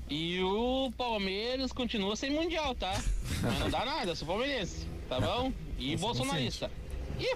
[0.08, 3.00] E o Palmeiras continua sem mundial, tá?
[3.42, 5.52] Mas não dá nada, eu sou palmeirense, tá bom?
[5.78, 6.68] E bolsonarista.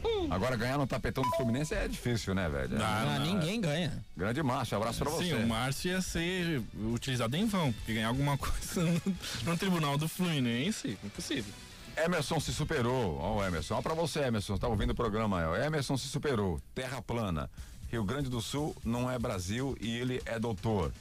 [0.03, 0.29] Uhul!
[0.33, 2.77] Agora ganhar no tapetão do Fluminense é difícil, né, velho?
[2.83, 3.93] Ah, ninguém ganha.
[4.17, 5.25] Grande marcha, abraço pra você.
[5.27, 6.63] Sim, o Márcio ia ser
[6.93, 9.01] utilizado em vão, porque ganhar alguma coisa no,
[9.45, 11.53] no tribunal do Fluminense, impossível.
[11.97, 13.19] Emerson se superou.
[13.21, 13.75] Ó, o Emerson.
[13.77, 14.57] Ó, pra você, Emerson.
[14.57, 15.57] Tá ouvindo o programa aí, ó.
[15.57, 16.61] Emerson se superou.
[16.75, 17.51] Terra plana.
[17.91, 20.93] Rio Grande do Sul não é Brasil e ele é doutor.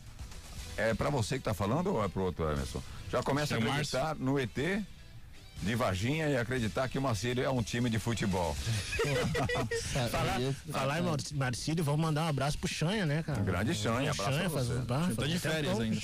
[0.77, 2.81] É pra você que tá falando ou é pro outro, Emerson?
[3.11, 4.55] Já começa a acreditar no ET
[5.61, 8.55] de Varginha e acreditar que o Marcílio é um time de futebol.
[10.11, 10.39] Falar,
[10.71, 13.41] falar em Mar- Marcílio, vamos mandar um abraço pro Xanha, né, cara?
[13.41, 14.79] Grande Xanha, abraço pra faz, você.
[14.79, 15.95] bah, Tá de um férias ainda.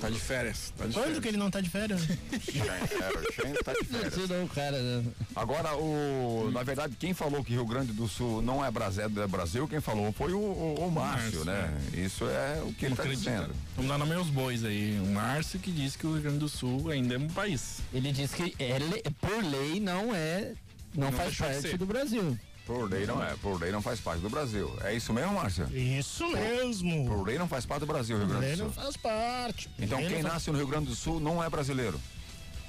[0.00, 0.72] Tá de férias.
[0.76, 1.22] Tá de Quando férias.
[1.22, 2.02] que ele não tá de férias?
[2.02, 4.28] É, tá de férias.
[4.28, 4.78] Não, cara.
[4.80, 5.04] né?
[5.34, 9.26] Agora, o, na verdade, quem falou que Rio Grande do Sul não é Brasil, é
[9.26, 11.74] Brasil quem falou foi o, o, o Márcio, Márcio, né?
[11.94, 13.30] Isso é o que ele tá Acredita.
[13.30, 13.54] dizendo.
[13.74, 15.00] Vamos dar nome aos bois aí.
[15.00, 17.78] O Márcio que disse que o Rio Grande do Sul ainda é um país.
[17.92, 18.78] Ele disse que é
[19.20, 20.52] por lei não é.
[20.94, 22.38] Não, Não faz parte do Brasil.
[22.66, 24.76] Por lei não é, por lei não faz parte do Brasil.
[24.82, 25.68] É isso mesmo, Márcio?
[25.76, 27.06] Isso mesmo.
[27.06, 28.82] Por lei não faz parte do Brasil, Rio Grande do não Sul.
[28.82, 29.70] faz parte.
[29.78, 32.00] Então quem não faz- nasce no Rio Grande do Sul não é brasileiro.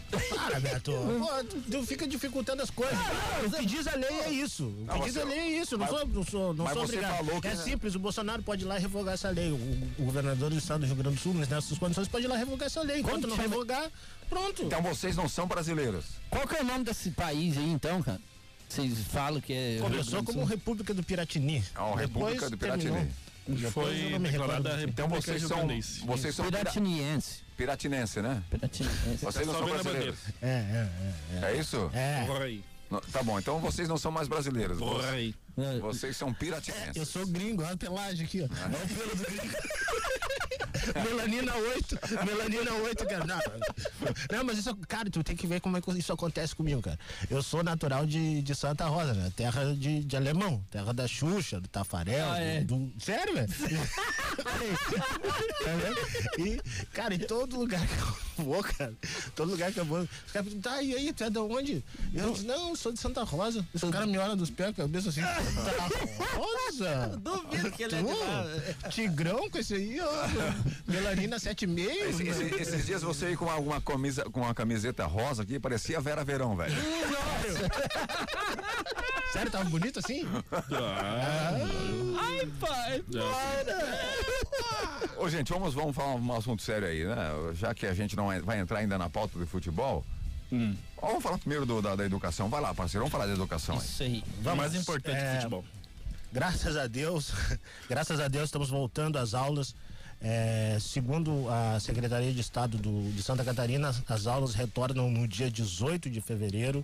[0.09, 0.91] Para, Beto.
[0.93, 2.97] Pô, tu, fica dificultando as coisas.
[3.45, 4.67] o que diz a lei é isso.
[4.67, 5.77] O que Não, diz você- a lei é isso.
[5.77, 7.17] Não mas- sou, não sou, não mas sou você obrigado.
[7.25, 9.51] falou que- É simples, o Bolsonaro pode ir lá e revogar essa lei.
[9.51, 9.55] O,
[10.01, 12.35] o governador do estado do Rio Grande do Sul, mas nessas condições, pode ir lá
[12.35, 12.99] e revogar essa lei.
[13.01, 13.89] Enquanto não revogar,
[14.29, 14.61] pronto.
[14.63, 16.05] Então vocês não são brasileiros.
[16.29, 18.21] Qual que é o nome desse país aí, então, cara?
[18.67, 19.77] Vocês falam que é.
[19.81, 21.63] Começou como República do Piratini.
[21.75, 22.91] É uma República Depois do Piratini.
[22.91, 23.13] terminou.
[23.47, 25.67] Depois Foi declarada a Então República vocês são,
[26.05, 27.39] vocês são pira- Piratiniense.
[27.55, 28.43] piratinense, né?
[28.49, 29.23] Piratiniense.
[29.23, 30.17] Vocês não Só são brasileiros.
[30.41, 30.89] É, é,
[31.41, 31.51] é.
[31.53, 31.89] É isso?
[31.93, 32.27] É.
[32.41, 32.61] Aí.
[32.91, 34.77] Não, Tá bom, então vocês não são mais brasileiros.
[34.77, 35.33] Porra aí.
[35.81, 36.95] Vocês são piratinenses.
[36.95, 38.45] Eu sou gringo, olha a pelagem aqui, ó.
[38.45, 39.53] Olha o pelo do gringo.
[41.03, 43.25] Melanina 8, melanina 8, cara.
[43.25, 43.39] Não,
[44.37, 46.97] não, mas isso, cara, tu tem que ver como é que isso acontece comigo, cara.
[47.29, 49.29] Eu sou natural de, de Santa Rosa, né?
[49.35, 52.61] Terra de, de alemão, terra da Xuxa, do Tafarel, Ah, é?
[52.61, 53.47] do, do- Sério, velho?
[54.37, 56.47] Tá vendo?
[56.47, 56.61] e,
[56.93, 57.93] cara, em todo lugar que
[58.41, 58.93] eu vou, cara,
[59.35, 61.83] todo lugar que eu vou, os caras perguntam, tá, e aí, tu é de onde?
[62.13, 63.65] Eu disse, não, eu sou de Santa Rosa.
[63.73, 65.21] Os caras me olham dos pés, cabeça assim,
[66.35, 67.17] Rosa?
[67.23, 68.07] Duvido que ele é de
[68.93, 70.27] Tigrão com esse aí, ó.
[70.91, 71.79] Melanina 7,5.
[72.09, 75.99] Esse- esse- esses dias você ia com alguma camisa, com uma camiseta rosa aqui, parecia
[76.01, 76.75] Vera Verão, velho.
[79.33, 80.25] Sério, tava bonito assim?
[82.19, 83.97] Ai, pai, para!
[85.17, 87.15] Ô, gente, vamos, vamos falar um assunto sério aí, né?
[87.53, 90.05] Já que a gente não é- vai entrar ainda na pauta de futebol.
[91.01, 92.49] Vamos falar primeiro do- da, da educação.
[92.49, 93.81] Vai lá, parceiro, vamos falar da educação aí.
[93.81, 94.23] Isso aí.
[94.45, 95.65] O mais importante é, do futebol.
[96.31, 97.31] Graças a Deus,
[97.89, 99.75] graças a Deus estamos voltando às aulas.
[100.19, 105.49] É, segundo a Secretaria de Estado do- de Santa Catarina, as aulas retornam no dia
[105.51, 106.83] 18 de fevereiro.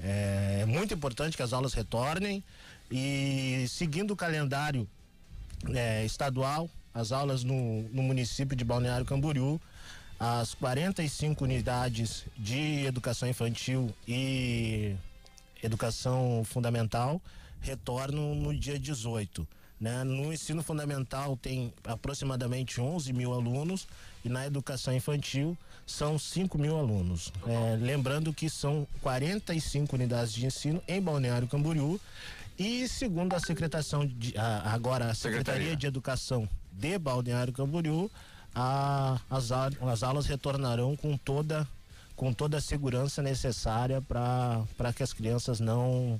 [0.00, 2.42] É, muito importante que as aulas retornem
[2.90, 4.86] e seguindo o calendário
[5.74, 9.60] é, estadual, as aulas no, no município de Balneário Camboriú,
[10.18, 14.94] as 45 unidades de educação infantil e
[15.62, 17.20] educação fundamental
[17.60, 19.46] retornam no dia 18.
[19.78, 20.04] Né?
[20.04, 23.86] No ensino fundamental tem aproximadamente 11 mil alunos
[24.24, 27.30] e na educação infantil são 5 mil alunos.
[27.46, 32.00] É, lembrando que são 45 unidades de ensino em Balneário Camboriú
[32.58, 35.44] E segundo a secretação de, a, agora a Secretaria.
[35.44, 35.76] Secretaria.
[35.76, 38.10] de Educação de Balneário Camboriú,
[38.56, 41.68] a- as, as aulas retornarão com toda
[42.16, 46.18] com toda a segurança necessária para que as crianças não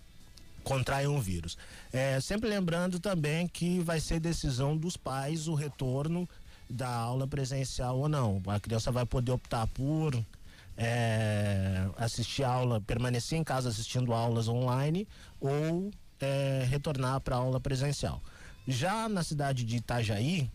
[0.62, 1.57] contraiam o vírus.
[1.90, 6.29] É, sempre lembrando também que vai ser decisão dos pais o retorno
[6.68, 8.42] da aula presencial ou não.
[8.46, 10.14] A criança vai poder optar por
[10.77, 15.09] é, assistir aula, permanecer em casa assistindo aulas online
[15.40, 18.20] ou é, retornar para aula presencial.
[18.68, 20.51] Já na cidade de Itajaí,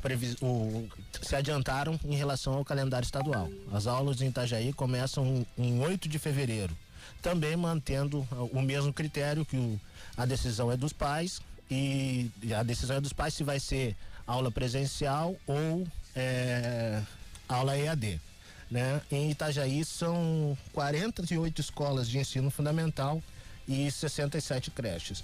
[0.00, 0.88] previs- o-
[1.22, 3.48] se adiantaram em relação ao calendário estadual.
[3.72, 6.76] As aulas em Itajaí começam em 8 de fevereiro,
[7.22, 9.80] também mantendo ah, o mesmo critério que o-
[10.16, 13.96] a decisão é dos pais e a decisão é dos pais se vai ser
[14.26, 17.00] aula presencial ou é,
[17.48, 18.20] aula EAD.
[18.68, 19.00] Né?
[19.12, 23.22] Em Itajaí são 48 escolas de ensino fundamental
[23.68, 25.22] e 67 creches.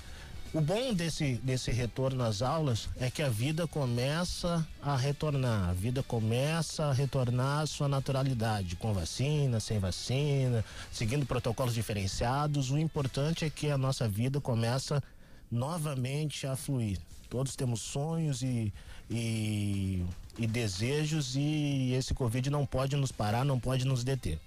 [0.55, 5.73] O bom desse, desse retorno às aulas é que a vida começa a retornar, a
[5.73, 10.63] vida começa a retornar à sua naturalidade, com vacina, sem vacina,
[10.93, 12.71] seguindo protocolos diferenciados.
[12.71, 15.03] O importante é que a nossa vida começa
[15.51, 16.99] novamente a fluir.
[17.31, 18.71] Todos temos sonhos e,
[19.11, 20.05] e,
[20.39, 24.39] e desejos e esse Covid não pode nos parar, não pode nos deter.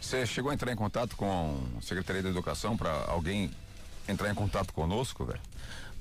[0.00, 3.52] Você chegou a entrar em contato com a Secretaria da Educação para alguém
[4.08, 5.40] entrar em contato conosco, velho?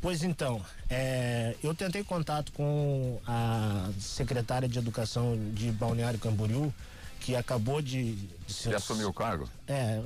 [0.01, 6.71] Pois então, é, eu tentei contato com a secretária de Educação de Balneário Camboriú,
[7.19, 8.71] que acabou de, de ser.
[8.71, 9.49] Já assumiu o cargo?
[9.67, 10.01] É,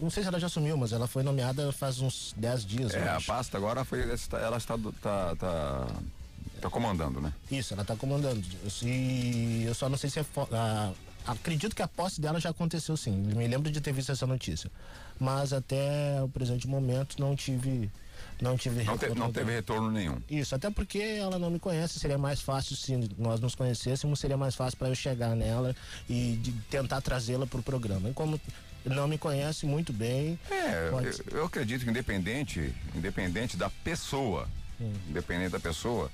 [0.00, 2.94] não sei se ela já assumiu, mas ela foi nomeada faz uns 10 dias.
[2.94, 4.00] É, a pasta agora foi.
[4.02, 5.86] Ela está, tá, tá,
[6.60, 7.32] tá comandando, né?
[7.50, 8.42] Isso, ela está comandando.
[8.82, 10.24] E eu só não sei se é.
[10.52, 10.92] a-
[11.24, 13.12] acredito que a posse dela já aconteceu sim.
[13.12, 14.68] Me lembro de ter visto essa notícia.
[15.18, 17.90] Mas até o presente momento não tive.
[18.40, 20.20] Não tive Não, te- retorno não teve retorno nenhum.
[20.28, 24.36] Isso, até porque ela não me conhece, seria mais fácil se nós nos conhecêssemos, seria
[24.36, 25.74] mais fácil para eu chegar nela
[26.08, 26.38] e
[26.70, 28.10] tentar trazê-la para o programa.
[28.10, 28.38] E como
[28.84, 30.90] não me conhece muito bem, É,
[31.30, 34.46] eu, eu acredito que independente, independente da pessoa,
[34.78, 34.92] Hum.
[35.08, 36.10] independente da pessoa,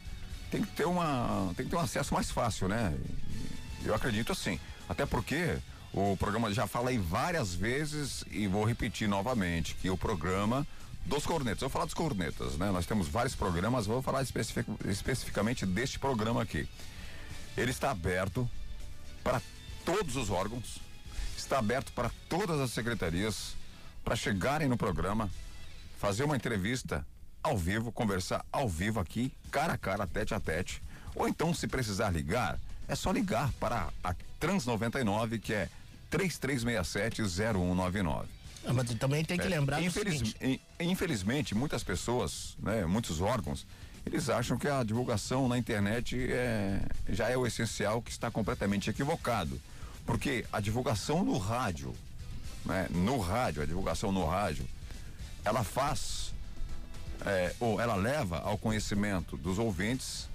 [0.50, 2.94] tem que ter uma, tem que ter um acesso mais fácil, né?
[3.84, 5.56] Eu acredito assim, até porque
[5.92, 10.66] o programa já falei várias vezes e vou repetir novamente que o programa
[11.04, 12.70] dos cornetas, eu vou falar dos cornetas, né?
[12.70, 16.68] Nós temos vários programas, vou falar especific- especificamente deste programa aqui.
[17.56, 18.48] Ele está aberto
[19.22, 19.42] para
[19.84, 20.78] todos os órgãos,
[21.36, 23.54] está aberto para todas as secretarias
[24.04, 25.28] para chegarem no programa,
[25.98, 27.04] fazer uma entrevista
[27.42, 30.82] ao vivo, conversar ao vivo aqui, cara a cara, tete a tete.
[31.14, 35.68] Ou então, se precisar ligar, é só ligar para a Trans 99, que é
[36.12, 38.24] 3367-0199.
[38.64, 43.66] Ah, mas também tem que É, lembrar infeliz- seguinte, Infelizmente, muitas pessoas, né, muitos órgãos,
[44.06, 48.88] eles acham que a divulgação na internet é, já é o essencial, que está completamente
[48.90, 49.60] equivocado.
[50.06, 51.92] Porque a divulgação no rádio,
[52.64, 54.66] né, no rádio, a divulgação no rádio,
[55.44, 56.32] ela faz,
[57.24, 60.28] é, ou ela leva ao conhecimento dos ouvintes,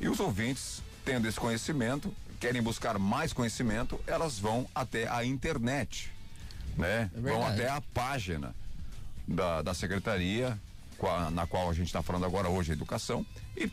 [0.00, 6.10] e os ouvintes, tendo esse conhecimento, querem buscar mais conhecimento, elas vão até a internet,
[6.76, 7.10] né?
[7.14, 8.54] É vão até a página
[9.28, 10.58] da, da secretaria,
[10.96, 13.24] qua- na qual a gente está falando agora hoje, educação,
[13.56, 13.70] e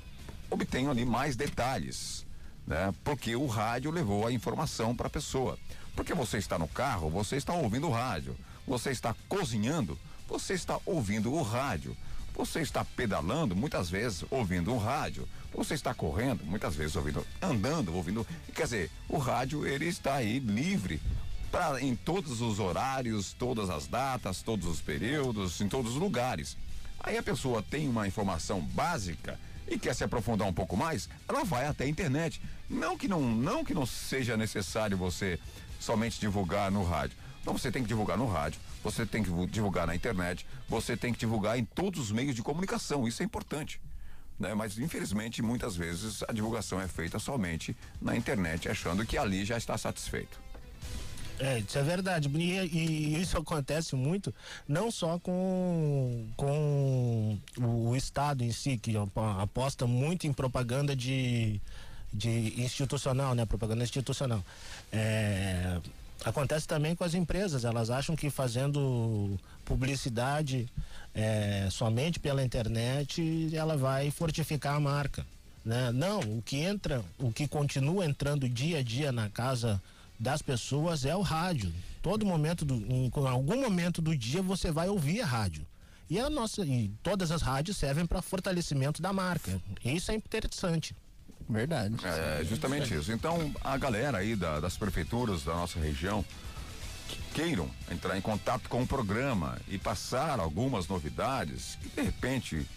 [0.50, 2.26] obtenham ali mais detalhes,
[2.68, 2.94] né?
[3.04, 5.58] Porque o rádio levou a informação para a pessoa.
[5.96, 8.36] Porque você está no carro, você está ouvindo o rádio.
[8.68, 11.96] Você está cozinhando, você está ouvindo o rádio.
[12.36, 15.28] Você está pedalando, muitas vezes ouvindo um rádio.
[15.58, 18.26] Você está correndo, muitas vezes ouvindo, andando, ouvindo.
[18.54, 21.02] Quer dizer, o rádio ele está aí livre
[21.52, 26.56] para em todos os horários, todas as datas, todos os períodos, em todos os lugares.
[27.00, 31.44] Aí a pessoa tem uma informação básica e quer se aprofundar um pouco mais, ela
[31.44, 32.40] vai até a internet.
[32.70, 35.40] Não que não, não que não seja necessário você
[35.80, 37.18] somente divulgar no rádio.
[37.44, 40.96] Não, você tem que divulgar no rádio, você tem que vu- divulgar na internet, você
[40.96, 43.08] tem que divulgar em todos os meios de comunicação.
[43.08, 43.82] Isso é importante.
[44.40, 44.54] Né?
[44.54, 49.58] Mas infelizmente muitas vezes a divulgação é feita somente na internet, achando que ali já
[49.58, 50.48] está satisfeito.
[51.40, 52.30] É, isso é verdade.
[52.30, 54.34] E, e isso acontece muito,
[54.68, 61.62] não só com, com o, Estado em si, que apo- aposta muito em propaganda de,
[62.12, 63.46] de institucional, né?
[63.46, 64.44] Propaganda institucional.
[64.92, 65.80] É,
[66.26, 70.68] acontece também com as empresas, elas acham que fazendo publicidade
[71.18, 75.26] é, somente pela internet, ela vai fortificar a marca.
[75.66, 75.92] Né?
[75.92, 79.82] Não, o que entra, o que continua entrando dia a dia na casa
[80.20, 81.74] das pessoas é o rádio.
[82.04, 85.66] Todo momento do, em, em algum momento do dia você vai ouvir a rádio.
[86.10, 89.60] E a nossa e todas as rádios servem para fortalecimento da marca.
[89.84, 90.96] Isso é interessante.
[91.50, 91.96] Verdade.
[92.06, 93.12] É justamente isso.
[93.12, 96.24] Então, a galera aí da- das prefeituras da nossa região
[97.08, 102.68] que queiram entrar em contato com o programa e passar algumas novidades que de repente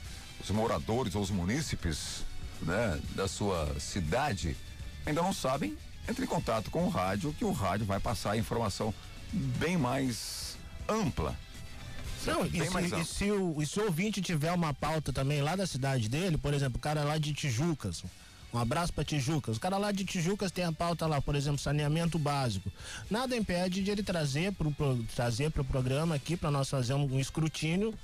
[0.42, 2.24] os moradores ou os munícipes
[2.62, 4.56] né, da sua cidade
[5.04, 5.76] ainda não sabem,
[6.08, 8.92] entre em contato com o rádio, que o rádio vai passar a informação
[9.32, 10.56] bem mais
[10.88, 11.36] ampla.
[12.26, 15.56] Não, e se, e se o, e se o ouvinte tiver uma pauta também lá
[15.56, 18.02] da cidade dele, por exemplo, o cara lá de Tijucas,
[18.52, 19.56] um abraço pra Tijucas.
[19.56, 22.70] O cara lá de Tijucas tem a pauta lá, por exemplo, saneamento básico.
[23.10, 27.14] Nada impede de ele trazer pro, pro, trazer pro programa aqui para nós fazer um,
[27.14, 27.94] um escrutínio.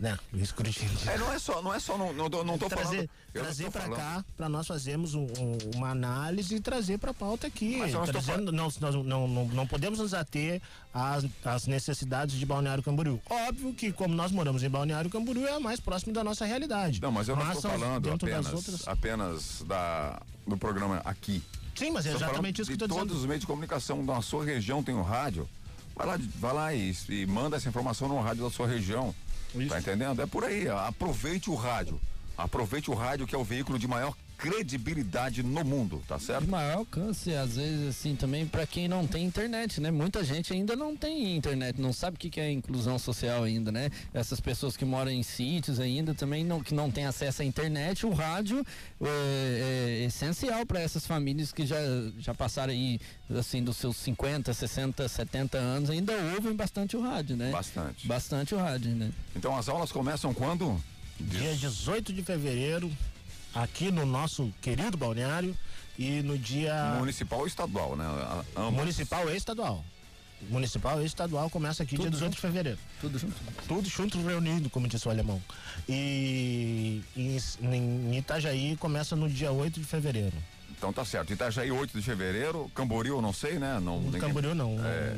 [0.00, 0.18] Né?
[0.32, 0.90] Um escrutínio.
[1.06, 3.10] É, não é só, não é só, não, não, não tô trazer, falando.
[3.34, 7.46] não trazer para cá para nós fazermos um- um- uma análise e trazer para pauta
[7.48, 10.62] aqui Mas não estou Trazendo- não, nós não, não, não podemos nos ater
[10.94, 15.58] às, às necessidades de Balneário Camboriú óbvio que como nós moramos em Balneário Camboriú é
[15.58, 20.18] mais próximo da nossa realidade Não, mas eu não estou falando apenas, outras apenas da,
[20.46, 21.42] do programa aqui.
[21.74, 24.02] sim mas é Estou exatamente isso que eu tô todos dizendo os meios de comunicação
[24.06, 25.46] da sua região tem o rádio.
[25.94, 29.14] Vai lá, vai lá e, e manda essa informação no rádio da sua região.
[29.68, 30.22] Tá entendendo?
[30.22, 30.68] É por aí.
[30.68, 32.00] Aproveite o rádio.
[32.36, 36.48] Aproveite o rádio que é o veículo de maior credibilidade no mundo, tá De certo?
[36.48, 39.90] maior alcance, às vezes, assim, também para quem não tem internet, né?
[39.90, 43.70] Muita gente ainda não tem internet, não sabe o que, que é inclusão social ainda,
[43.70, 43.90] né?
[44.14, 48.06] Essas pessoas que moram em sítios ainda também não, que não têm acesso à internet,
[48.06, 48.64] o rádio
[49.02, 51.78] é, é essencial para essas famílias que já,
[52.18, 52.98] já passaram aí,
[53.38, 57.50] assim, dos seus 50, 60, 70 anos, ainda ouvem bastante o rádio, né?
[57.50, 58.06] Bastante.
[58.06, 59.10] Bastante o rádio, né?
[59.36, 60.80] Então as aulas começam quando?
[61.20, 62.90] dia 18 de fevereiro
[63.54, 65.56] aqui no nosso querido balneário
[65.98, 68.04] e no dia Municipal ou estadual, né?
[68.56, 68.74] Ambas.
[68.74, 69.84] municipal e estadual
[70.48, 73.34] municipal e estadual começa aqui Tudo dia 18 de fevereiro Tudo junto.
[73.68, 75.42] Tudo junto reunido, como disse o alemão.
[75.88, 80.36] E em, em Itajaí começa no dia 8 de fevereiro.
[80.70, 81.32] Então tá certo.
[81.32, 83.78] Itajaí 8 de fevereiro, Camboriú eu não sei, né?
[83.80, 84.78] Não, ninguém- Camboriú não.
[84.82, 85.16] É,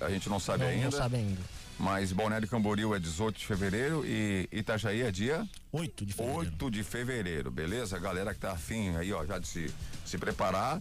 [0.00, 0.84] a gente não sabe não, ainda.
[0.84, 1.40] não sabe ainda.
[1.78, 6.40] Mas Balneário Camboriú é 18 de fevereiro e Itajaí é dia 8 de fevereiro.
[6.40, 7.98] 8 de fevereiro, beleza?
[7.98, 9.74] Galera que tá afim aí, ó, já de se,
[10.04, 10.80] se preparar.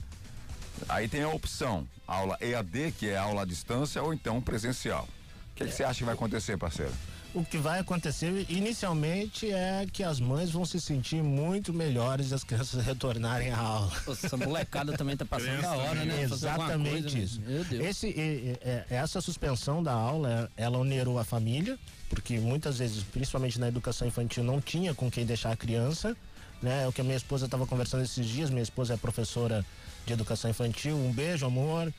[0.87, 5.07] Aí tem a opção, aula EAD, que é aula à distância, ou então presencial.
[5.51, 6.93] O que, que você acha que vai acontecer, parceiro?
[7.35, 12.33] O que vai acontecer inicialmente é que as mães vão se sentir muito melhores e
[12.33, 13.91] as crianças retornarem à aula.
[14.07, 16.21] Essa molecada também tá passando da hora, né?
[16.23, 17.23] Exatamente coisa, né?
[17.23, 17.41] isso.
[17.41, 17.85] Meu Deus.
[17.85, 21.77] Esse, e- e- é- essa suspensão da aula, é- ela onerou a família,
[22.09, 26.15] porque muitas vezes, principalmente na educação infantil, não tinha com quem deixar a criança.
[26.61, 26.83] Né?
[26.83, 28.49] É o que a minha esposa estava conversando esses dias.
[28.49, 29.65] Minha esposa é professora
[30.05, 30.95] de educação infantil.
[30.95, 31.93] Um beijo, amor.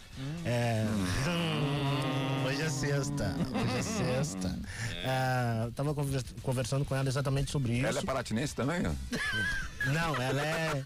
[0.45, 3.35] É, hum, hoje é sexta.
[3.55, 4.59] Hoje é sexta.
[5.05, 7.87] É, tava conver- conversando com ela exatamente sobre isso.
[7.87, 8.83] Ela é paratinense também?
[8.83, 10.83] Não, ela é.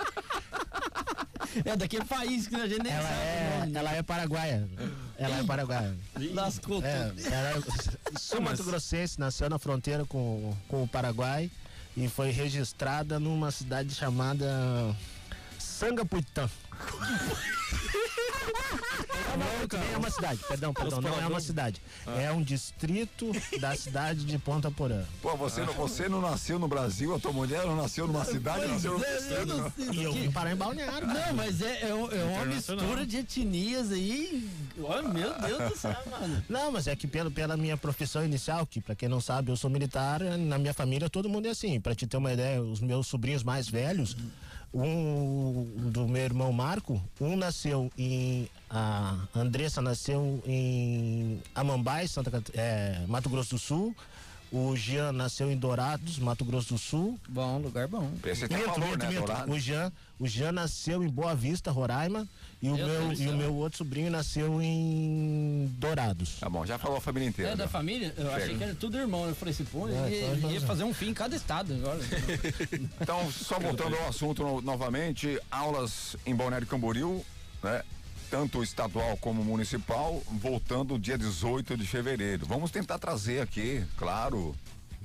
[1.64, 3.14] É daquele país que a gente nem Ela sabe.
[3.14, 3.78] é, né?
[3.80, 4.68] ela é paraguaia.
[5.18, 5.96] Ela é paraguaia.
[6.32, 7.26] Lascou É, tudo.
[7.34, 11.50] ela é sul Mato Grossense, nasceu na fronteira com, com o Paraguai
[11.96, 14.94] e foi registrada numa cidade chamada
[15.58, 16.48] Sangapuitã.
[19.38, 21.80] Não, nem é uma cidade, perdão, perdão, não é uma cidade.
[22.18, 25.02] É um distrito da cidade de Ponta Porã.
[25.22, 28.66] Pô, você, não- você não nasceu no Brasil, a tua mulher não nasceu numa cidade,
[28.66, 31.06] nasceu no Pois é, eu não sei E eu vim parar em Balneário.
[31.06, 34.48] Não, mas é, é, é uma mistura de etnias aí.
[34.82, 36.42] Olha, meu Deus do céu, mano.
[36.48, 39.56] Não, mas é que pelo, pela minha profissão inicial, que pra quem não sabe, eu
[39.56, 41.80] sou militar, na minha família todo mundo é assim.
[41.80, 44.16] Pra te ter uma ideia, os meus sobrinhos mais velhos,
[44.72, 48.48] um do meu irmão Marco, um nasceu em.
[48.68, 53.94] A Andressa nasceu em Amambai, Santa, Cat- é, Mato Grosso do Sul.
[54.52, 57.18] O Jean nasceu em Dourados, Mato Grosso do Sul.
[57.28, 58.10] Bom, lugar bom.
[58.58, 59.52] Minto, falou, minto, né, minto.
[59.52, 62.26] O Jean, o Jean nasceu em Boa Vista, Roraima,
[62.62, 66.38] e o, Meu meu, Deus do e o meu outro sobrinho nasceu em Dourados.
[66.40, 67.52] Tá bom, já falou a família inteira.
[67.52, 68.12] É da família?
[68.16, 68.58] Eu achei Chega.
[68.58, 69.26] que era tudo irmão.
[69.26, 71.98] Eu falei assim, pô, É, ia, ia fazer um fim em cada estado agora.
[73.00, 77.24] Então, só voltando ao assunto no- novamente, aulas em Balneário Camboriú,
[77.62, 77.82] né?
[78.30, 82.46] Tanto estadual como municipal, voltando dia 18 de fevereiro.
[82.46, 84.54] Vamos tentar trazer aqui, claro,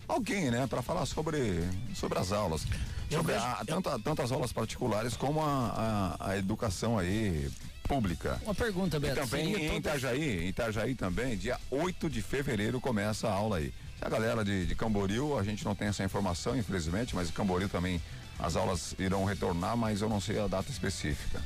[0.08, 1.64] alguém, né, para falar sobre,
[1.96, 2.64] sobre as aulas.
[3.12, 6.98] Eu Sobre vejo- a- tanto, a- tanto as aulas particulares como a, a, a educação
[6.98, 7.50] aí
[7.88, 8.40] pública.
[8.44, 9.16] Uma pergunta, E Beto.
[9.22, 13.72] também seria em Itajaí, em Itajaí também, dia 8 de fevereiro começa a aula aí.
[14.02, 17.70] A galera de, de Camboriú, a gente não tem essa informação, infelizmente, mas em Camboriú
[17.70, 18.02] também
[18.40, 21.42] as aulas irão retornar, mas eu não sei a data específica.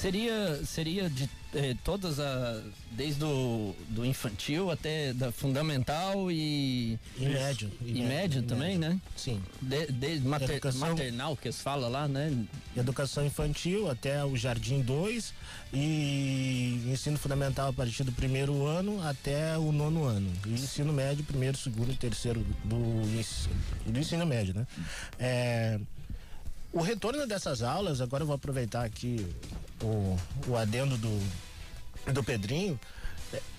[0.00, 2.62] Seria, seria de eh, todas as.
[2.92, 6.96] Desde o do infantil até da fundamental e.
[7.16, 7.68] E médio.
[7.84, 9.00] E, médio também, né?
[9.16, 9.42] Sim.
[9.60, 12.32] De, desde mater, Educação- maternal que se fala lá, né?
[12.76, 15.34] Educação infantil até o Jardim 2
[15.72, 20.30] e ensino fundamental a partir do primeiro ano até o nono ano.
[20.46, 22.76] E ensino médio, primeiro, segundo e terceiro do,
[23.18, 23.48] ens-
[23.84, 24.64] do ensino médio, né?
[25.18, 25.80] É,
[26.72, 29.26] o retorno dessas aulas, agora eu vou aproveitar aqui
[29.82, 30.16] o,
[30.46, 32.78] o adendo do, do Pedrinho.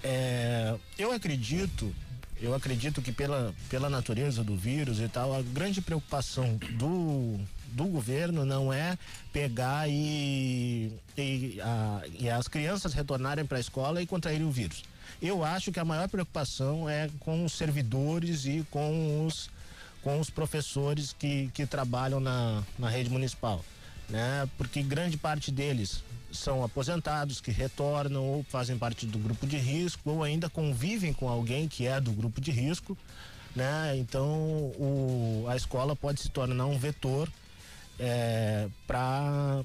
[0.04, 1.94] é, eu acredito,
[2.42, 7.40] eu acredito que pela, pela natureza do vírus e tal, a grande preocupação do,
[7.72, 8.98] do governo não é
[9.34, 14.84] pegar e, e, a- e as crianças retornarem para a escola e contraírem o vírus.
[15.22, 19.50] Eu acho que a maior preocupação é com os servidores e com os,
[20.04, 23.64] com os professores que, que trabalham na, na rede municipal,
[24.10, 24.48] né?
[24.58, 30.10] Porque grande parte deles são aposentados que retornam ou fazem parte do grupo de risco
[30.10, 32.98] ou ainda convivem com alguém que é do grupo de risco,
[33.56, 33.98] né?
[33.98, 34.28] Então
[34.78, 37.30] o, a escola pode se tornar um vetor
[38.00, 39.64] é, para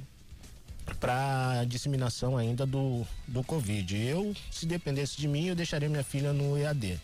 [1.01, 3.97] para disseminação ainda do, do Covid.
[3.97, 7.01] Eu, se dependesse de mim, eu deixaria minha filha no EAD.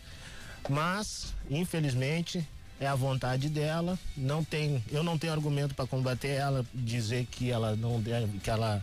[0.69, 2.47] Mas, infelizmente,
[2.81, 3.97] é a vontade dela.
[4.17, 8.49] Não tem, eu não tenho argumento para combater ela, dizer que ela não deve, que
[8.49, 8.81] ela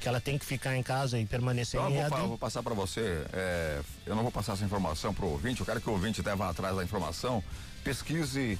[0.00, 2.10] que ela tem que ficar em casa e permanecer Então eu em vou, EAD.
[2.16, 5.60] fa- eu vou passar para você, é, eu não vou passar essa informação pro ouvinte,
[5.60, 7.40] eu quero que o ouvinte vá atrás da informação,
[7.84, 8.58] pesquise,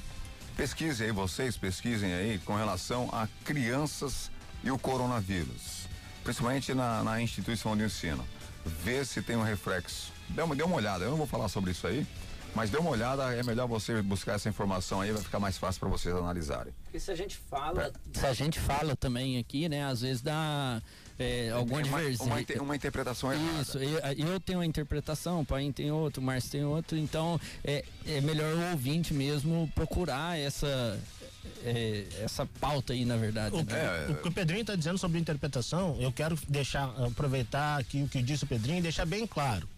[0.56, 4.30] pesquise aí vocês, pesquisem aí com relação a crianças
[4.62, 5.88] e o coronavírus,
[6.22, 8.24] principalmente na, na instituição de ensino,
[8.64, 11.72] vê se tem um reflexo, dê uma, dê uma olhada, eu não vou falar sobre
[11.72, 12.06] isso aí,
[12.54, 15.80] mas dê uma olhada, é melhor você buscar essa informação aí, vai ficar mais fácil
[15.80, 16.72] para vocês analisarem.
[16.84, 17.92] Porque se a gente fala.
[18.12, 19.84] Se a gente fala também aqui, né?
[19.84, 20.80] Às vezes dá
[21.18, 22.24] é, alguma Uma- divergência.
[22.56, 23.62] uma uma interpretação errada.
[23.62, 27.40] Isso, eu, eu tenho uma interpretação, o pai tem outro, o Márcio tem outro, então
[27.64, 30.98] é, é melhor o ouvinte mesmo procurar essa.
[31.64, 33.54] é, essa pauta aí, na verdade.
[33.56, 34.04] O, né?
[34.06, 38.08] que- o que o Pedrinho está dizendo sobre interpretação, eu quero deixar, aproveitar aqui o
[38.08, 39.68] que disse o Pedrinho e deixar bem claro.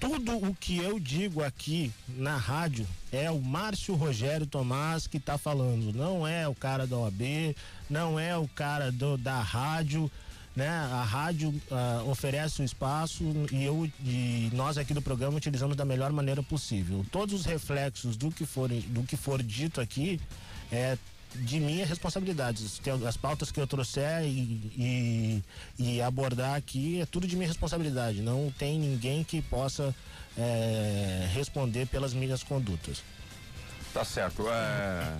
[0.00, 5.36] Tudo o que eu digo aqui na rádio é o Márcio Rogério Tomás que está
[5.36, 5.92] falando.
[5.92, 7.56] Não é o cara da OAB,
[7.90, 10.10] não é o cara do, da rádio,
[10.54, 10.68] né?
[10.68, 15.84] A rádio ah, oferece o espaço e eu e nós aqui do programa utilizamos da
[15.84, 17.04] melhor maneira possível.
[17.10, 20.20] Todos os reflexos do que for do que for dito aqui
[20.70, 20.96] é
[21.38, 22.64] de minha responsabilidade.
[23.06, 25.42] As- pautas que eu trouxer e,
[25.78, 28.20] e, e abordar aqui é tudo de minha responsabilidade.
[28.22, 29.94] Não tem ninguém que possa
[30.36, 33.02] é, responder pelas minhas condutas.
[33.92, 34.44] Tá certo.
[34.50, 35.16] É,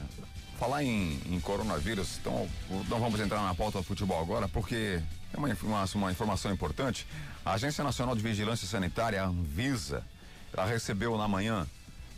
[0.58, 2.48] falar em, em coronavírus, então
[2.88, 5.00] não vamos entrar na pauta do futebol agora, porque
[5.32, 7.06] é uma, informa- uma informação importante.
[7.44, 10.04] A Agência Nacional de Vigilância Sanitária, a Anvisa,
[10.52, 11.66] ela recebeu na manhã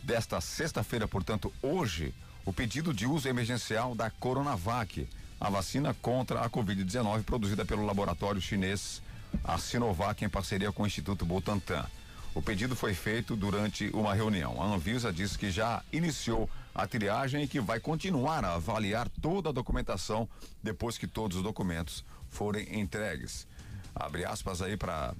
[0.03, 2.13] desta sexta-feira, portanto, hoje,
[2.45, 5.07] o pedido de uso emergencial da Coronavac,
[5.39, 9.01] a vacina contra a Covid-19 produzida pelo laboratório chinês,
[9.43, 11.85] a Sinovac, em parceria com o Instituto Butantan.
[12.33, 14.61] O pedido foi feito durante uma reunião.
[14.61, 19.49] A Anvisa disse que já iniciou a triagem e que vai continuar a avaliar toda
[19.49, 20.27] a documentação
[20.63, 23.45] depois que todos os documentos forem entregues.
[23.93, 25.13] Abre aspas aí para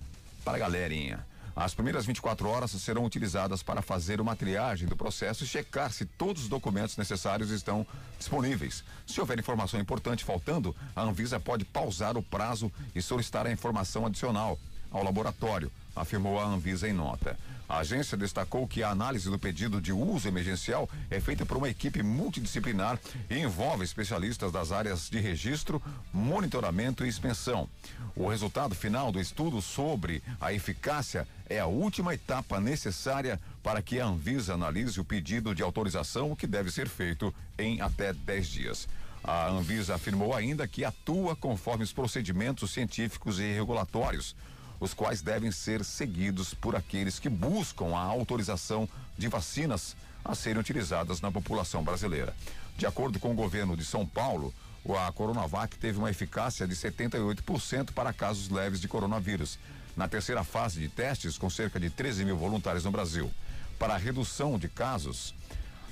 [0.44, 1.26] para a galerinha.
[1.56, 6.06] As primeiras 24 horas serão utilizadas para fazer uma triagem do processo e checar se
[6.06, 7.86] todos os documentos necessários estão
[8.18, 8.84] disponíveis.
[9.06, 14.06] Se houver informação importante faltando, a Anvisa pode pausar o prazo e solicitar a informação
[14.06, 14.58] adicional
[14.90, 17.38] ao laboratório, afirmou a Anvisa em nota.
[17.72, 21.70] A agência destacou que a análise do pedido de uso emergencial é feita por uma
[21.70, 23.00] equipe multidisciplinar
[23.30, 27.70] e envolve especialistas das áreas de registro, monitoramento e expensão.
[28.14, 34.02] O resultado final do estudo sobre a eficácia é a última etapa necessária para que
[34.02, 38.88] a Anvisa analise o pedido de autorização, que deve ser feito em até 10 dias.
[39.24, 44.36] A Anvisa afirmou ainda que atua conforme os procedimentos científicos e regulatórios
[44.82, 50.60] os quais devem ser seguidos por aqueles que buscam a autorização de vacinas a serem
[50.60, 52.36] utilizadas na população brasileira.
[52.76, 54.52] De acordo com o governo de São Paulo,
[54.90, 59.60] a Coronavac teve uma eficácia de 78% para casos leves de coronavírus,
[59.96, 63.30] na terceira fase de testes com cerca de 13 mil voluntários no Brasil.
[63.78, 65.36] Para a redução de casos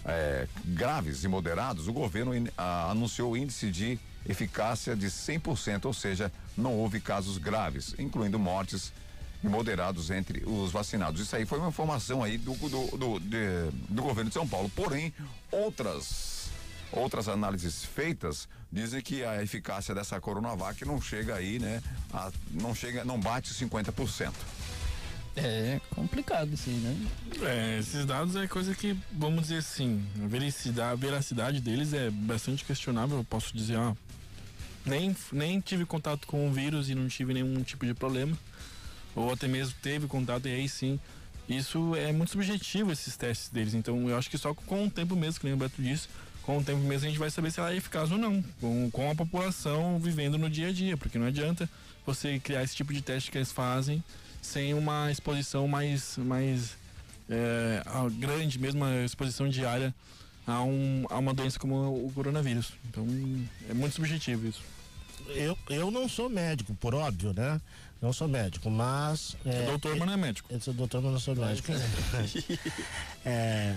[0.05, 5.93] eh, graves e moderados, o governo in- ah, anunciou índice de eficácia de 100%, ou
[5.93, 8.91] seja, não houve casos graves, incluindo mortes
[9.43, 11.21] e moderados entre os vacinados.
[11.21, 14.69] Isso aí foi uma informação aí do, do, do, de- do governo de São Paulo.
[14.75, 15.13] Porém,
[15.51, 16.37] outras
[16.91, 21.83] outras análises feitas dizem que a eficácia dessa Coronavac não chega aí, né?
[22.11, 24.33] a- não chega, não bate 50%.
[25.35, 27.07] É complicado assim, né?
[27.41, 32.09] É, esses dados é coisa que, vamos dizer assim, a veracidade, a veracidade deles é
[32.09, 33.95] bastante questionável, eu posso dizer, ó.
[34.85, 38.37] Nem, nem tive contato com o vírus e não tive nenhum tipo de problema.
[39.15, 40.99] Ou até mesmo teve contato e aí sim.
[41.47, 43.73] Isso é muito subjetivo, esses testes deles.
[43.73, 46.07] Então eu acho que só com o tempo mesmo, que nem o Beto disse,
[46.43, 48.43] com o tempo mesmo a gente vai saber se ela é eficaz ou não.
[48.61, 50.95] Com, com a população vivendo no dia a dia.
[50.95, 51.69] Porque não adianta
[52.05, 54.03] você criar esse tipo de teste que eles fazem
[54.41, 56.77] sem uma exposição mais, mais
[57.29, 57.83] é,
[58.17, 59.93] grande, mesmo a exposição diária
[60.47, 62.73] a, um, a uma doença como o coronavírus.
[62.89, 63.05] Então
[63.69, 64.61] é muito subjetivo isso.
[65.27, 67.61] Eu, eu não sou médico, por óbvio, né?
[68.01, 69.35] Não sou médico, mas.
[69.45, 70.51] É doutor, mas não é médico.
[70.51, 71.71] Eu sou doutor, mas não sou médico.
[73.25, 73.75] é,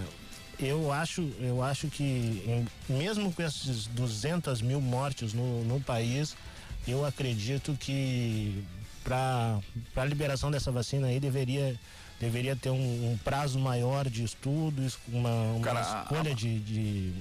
[0.58, 6.36] eu acho, eu acho que mesmo com esses 200 mil mortes no, no país,
[6.86, 8.64] eu acredito que
[9.04, 9.60] para
[9.96, 11.78] a liberação dessa vacina aí deveria
[12.20, 17.12] deveria ter um, um prazo maior de estudos, uma, uma Cara, escolha a- de, de,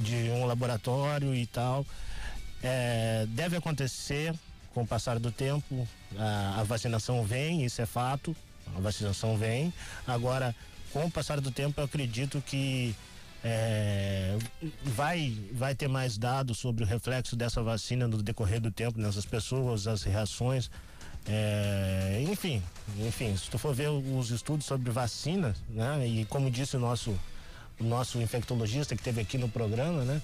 [0.00, 1.86] de um laboratório e tal.
[2.62, 4.34] É, deve acontecer
[4.74, 5.86] com o passar do tempo,
[6.18, 8.34] a, a vacinação vem, isso é fato,
[8.76, 9.72] a vacinação vem.
[10.04, 10.52] Agora,
[10.92, 12.96] com o passar do tempo, eu acredito que
[13.44, 14.36] é,
[14.82, 19.24] vai, vai ter mais dados sobre o reflexo dessa vacina no decorrer do tempo nessas
[19.24, 20.68] pessoas, as reações.
[21.28, 22.62] É, enfim,
[23.00, 26.06] enfim, se tu for ver os estudos sobre vacina, né?
[26.06, 27.18] E como disse o nosso,
[27.80, 30.22] o nosso infectologista que teve aqui no programa, né?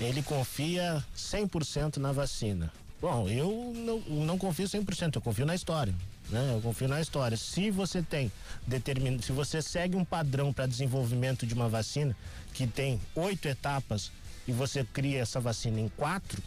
[0.00, 2.72] Ele confia 100% na vacina.
[3.00, 5.94] Bom, eu não, não confio 100%, eu confio na história.
[6.28, 6.52] Né?
[6.54, 7.36] Eu confio na história.
[7.36, 8.30] Se você tem
[8.66, 9.20] determin...
[9.20, 12.16] se você segue um padrão para desenvolvimento de uma vacina
[12.52, 14.12] que tem oito etapas
[14.46, 16.42] e você cria essa vacina em quatro,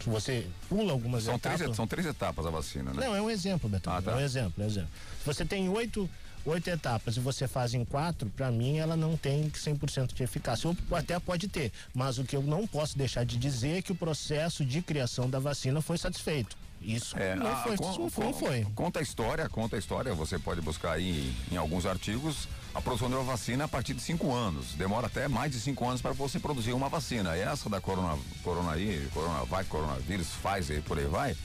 [0.00, 1.60] se você pula algumas São etapas.
[1.60, 3.06] três, são três etapas a vacina, né?
[3.06, 3.92] Não, é um exemplo, Betão.
[3.92, 4.12] Ah, tá.
[4.12, 4.90] É um exemplo, é um exemplo.
[5.20, 6.08] Se você tem oito,
[6.44, 10.68] oito etapas e você faz em quatro, para mim ela não tem 100% de eficácia.
[10.68, 13.92] Ou até pode ter, mas o que eu não posso deixar de dizer é que
[13.92, 16.56] o processo de criação da vacina foi satisfeito.
[16.80, 18.64] Isso É, não, a- foi, con- isso não con- foi.
[18.74, 20.14] Conta a história, conta a história.
[20.14, 24.00] Você pode buscar aí em alguns artigos a produção de uma vacina a partir de
[24.00, 24.74] cinco anos.
[24.74, 27.36] Demora até mais de cinco anos para você produzir uma vacina.
[27.36, 31.36] E essa da corona, corona aí, coronavac, coronavírus, Pfizer e por aí vai.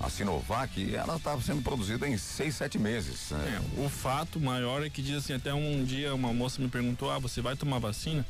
[0.00, 3.30] A Sinovac, ela está sendo produzida em seis, sete meses.
[3.32, 3.60] né?
[3.78, 7.10] É, o fato maior é que diz assim, até um dia uma moça me perguntou,
[7.10, 8.24] ah, você vai tomar vacina?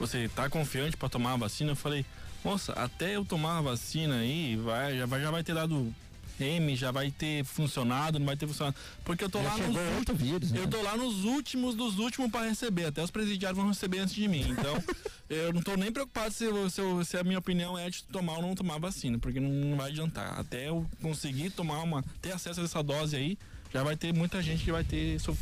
[0.00, 1.72] Você tá confiante para tomar a vacina?
[1.72, 2.04] Eu falei,
[2.44, 5.94] moça, até eu tomar a vacina aí, vai, já, vai, já vai ter dado
[6.40, 8.74] M, já vai ter funcionado, não vai ter funcionado.
[9.04, 10.60] Porque eu tô Já lá nos outro vírus, né?
[10.60, 12.86] Eu tô lá nos últimos dos últimos para receber.
[12.86, 14.44] Até os presidiários vão receber antes de mim.
[14.48, 14.82] Então,
[15.30, 18.02] eu não tô nem preocupado se, eu- se, eu- se a minha opinião é de
[18.04, 20.38] tomar ou não tomar vacina, porque não, não vai adiantar.
[20.40, 23.38] Até eu conseguir tomar uma, ter acesso a essa dose aí,
[23.72, 25.38] já vai ter muita gente que vai ter sof-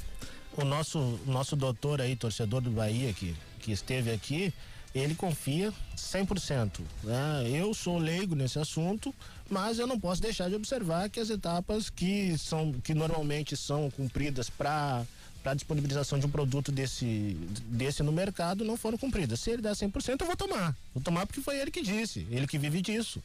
[0.56, 4.52] O nosso, nosso doutor aí, torcedor do Bahia, que, que esteve aqui,
[4.94, 6.80] ele confia 100%.
[7.04, 7.50] Né?
[7.52, 9.14] Eu sou leigo nesse assunto,
[9.48, 13.90] mas eu não posso deixar de observar que as etapas que são que normalmente são
[13.90, 15.04] cumpridas para
[15.42, 17.34] para disponibilização de um produto desse
[17.66, 19.40] desse no mercado não foram cumpridas.
[19.40, 20.76] Se ele dá 100%, eu vou tomar.
[20.94, 23.22] Vou tomar porque foi ele que disse, ele que vive disso.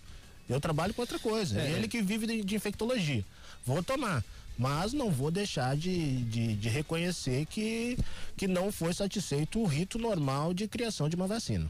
[0.47, 1.71] Eu trabalho com outra coisa, É.
[1.71, 3.25] ele que vive de, de infectologia.
[3.65, 4.23] Vou tomar,
[4.57, 7.97] mas não vou deixar de, de, de reconhecer que,
[8.37, 11.69] que não foi satisfeito o rito normal de criação de uma vacina.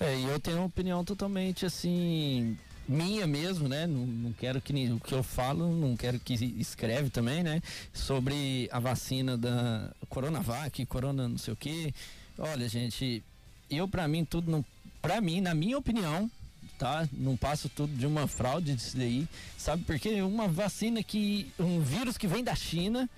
[0.00, 2.56] É, e eu tenho uma opinião totalmente assim
[2.88, 3.86] minha mesmo, né?
[3.86, 7.60] Não, não quero que o que eu falo, não quero que escreve também, né?
[7.92, 11.92] Sobre a vacina da Coronavac, Corona não sei o quê.
[12.38, 13.22] Olha, gente,
[13.70, 14.64] eu pra mim tudo não,
[15.02, 16.30] para mim, na minha opinião,
[16.78, 17.08] tá?
[17.12, 19.26] Não passo tudo de uma fraude disso daí,
[19.58, 19.82] sabe?
[19.84, 23.08] Porque uma vacina que um vírus que vem da China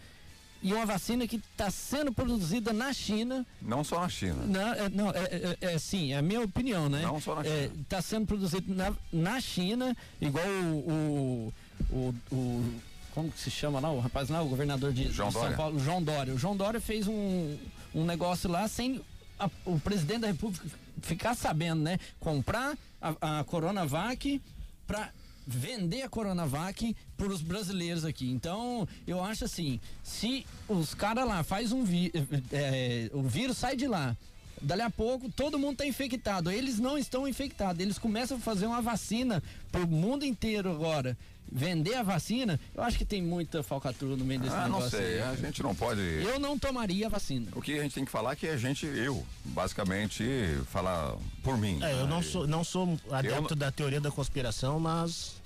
[0.63, 4.43] e uma vacina que está sendo produzida na China Não só na China.
[4.47, 7.03] não, é, não, é, é, é sim, é a minha opinião, né?
[7.03, 11.53] Não só na É, tá sendo produzido na, na China, igual o,
[11.91, 12.75] o, o, o-
[13.15, 13.91] Como que se chama lá?
[13.91, 15.57] O rapaz lá, o governador de, João de São Dória.
[15.57, 16.35] Paulo, João Dória.
[16.35, 17.57] O João Dória fez um,
[17.95, 19.01] um negócio lá sem
[19.47, 20.67] a- o presidente da República
[21.03, 21.99] ficar sabendo, né?
[22.19, 24.41] Comprar a, a Coronavac
[24.87, 25.11] para
[25.47, 28.31] vender a Coronavac para os brasileiros aqui.
[28.31, 32.13] Então, eu acho assim, se os caras lá faz um vi,
[32.53, 34.17] é, o vírus sai de lá,
[34.63, 36.51] Dali a pouco, todo mundo está infectado.
[36.51, 37.81] Eles não estão infectados.
[37.81, 41.17] Eles começam a fazer uma vacina pro mundo inteiro agora.
[41.53, 44.91] Vender a vacina, eu acho que tem muita falcatrua no meio desse Ah, não negócio.
[44.99, 45.23] sei, aí.
[45.23, 46.01] a gente não pode.
[46.01, 47.49] Eu não tomaria a vacina.
[47.57, 50.25] O que a gente tem que falar é que a gente, eu, basicamente,
[50.67, 51.83] falar por mim.
[51.83, 52.23] É, eu não né?
[52.23, 55.41] sou, não sou adepto da teoria da conspiração, mas.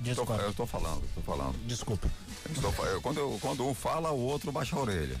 [0.00, 0.34] Desculpa.
[0.34, 1.56] eu estou falando, estou falando.
[1.66, 2.08] Desculpa.
[2.46, 5.20] Eu estou eu- quando, eu- quando um fala, o outro baixa a orelha.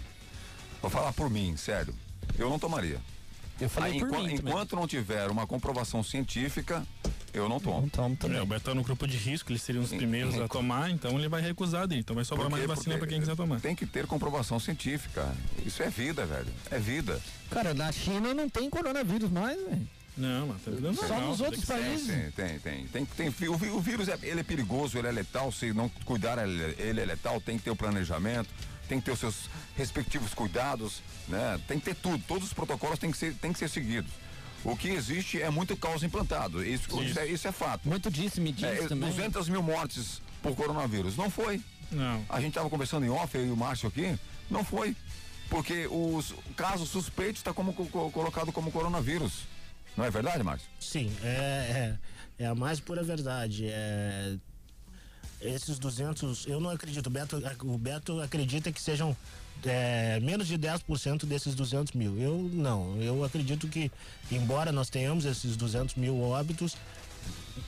[0.80, 1.92] Vou falar por mim, sério.
[2.38, 3.00] Eu não tomaria.
[3.60, 4.34] Eu falei Aí, por mim também.
[4.36, 6.86] enquanto não tiver uma comprovação científica,
[7.34, 7.90] eu não tomo.
[7.90, 10.90] tomo É, o Beto tá no grupo de risco, eles seriam os primeiros a tomar,
[10.90, 12.00] então ele vai recusar dele.
[12.00, 13.60] Então vai sobrar mais vacina pra quem quiser tomar.
[13.60, 15.34] Tem que ter comprovação científica.
[15.66, 16.48] Isso é vida, velho.
[16.70, 17.20] É vida.
[17.50, 19.88] Cara, na China não tem coronavírus mais, velho.
[20.16, 22.06] Não, mas tá dando Só nos outros países.
[22.06, 23.06] Tem, tem, tem.
[23.06, 25.50] tem, tem o, vírus é, ele é perigoso, ele é letal.
[25.50, 27.40] Se não cuidar, ele, ele é letal.
[27.40, 28.48] Tem que ter o planejamento,
[28.88, 31.60] tem que ter os seus respectivos cuidados, né?
[31.66, 32.22] Tem que ter tudo.
[32.28, 34.10] Todos os protocolos têm que ser, têm que ser seguidos.
[34.64, 36.64] O que existe é muito caos implantado.
[36.64, 37.18] Isso, isso.
[37.18, 37.86] é, isso é fato.
[37.88, 39.10] Muito disse, me disse É, também.
[39.10, 41.16] 200 mil mortes por coronavírus.
[41.16, 41.60] Não foi.
[41.92, 42.24] Não.
[42.28, 44.18] A gente estava conversando em off, eu e o Márcio aqui.
[44.50, 44.96] Não foi.
[45.50, 49.42] Porque os casos suspeitos está como co- co- colocado como coronavírus.
[49.96, 50.66] Não é verdade, Márcio?
[50.80, 51.98] Sim, é,
[52.38, 53.66] é, é a mais pura verdade.
[53.68, 54.36] É,
[55.42, 57.06] esses 200, eu não acredito.
[57.06, 59.14] O Beto, o Beto acredita que sejam
[59.66, 62.18] é, menos de 10% desses 200 mil.
[62.18, 62.96] Eu não.
[63.00, 63.90] Eu acredito que,
[64.30, 66.76] embora nós tenhamos esses 200 mil óbitos,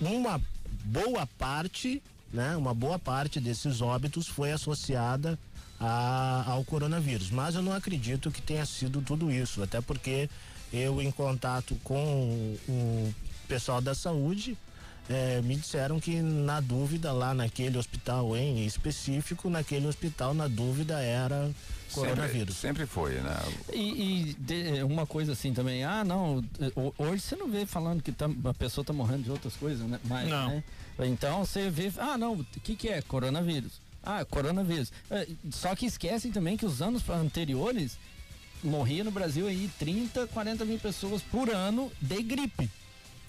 [0.01, 0.41] uma
[0.85, 2.57] boa parte, né?
[2.57, 5.39] Uma boa parte desses óbitos foi associada
[5.81, 7.31] a- ao coronavírus.
[7.31, 10.29] Mas eu não acredito que tenha sido tudo isso, até porque
[10.73, 13.15] eu, em contato com o
[13.49, 14.57] pessoal da saúde,
[15.09, 21.01] eh, me disseram que na dúvida lá naquele hospital em específico, naquele hospital na dúvida
[21.01, 21.51] era
[21.93, 22.57] coronavírus.
[22.57, 23.37] Sempre, sempre foi, né?
[23.73, 23.79] E,
[24.31, 26.45] e de- uma coisa assim também, ah, não,
[26.75, 29.87] ho- hoje você não vê falando que tá- a pessoa tá morrendo de outras coisas,
[29.89, 29.99] né?
[30.05, 30.49] Mais, Não.
[30.51, 30.63] né?
[31.01, 33.01] Então você vê, ah, não, o que que é?
[33.03, 33.81] Coronavírus.
[34.03, 34.93] Ah, coronavírus.
[35.11, 37.99] É, Só que esquecem também que os anos anteriores
[38.63, 42.71] morria no Brasil aí 30, 40 mil pessoas por ano de gripe.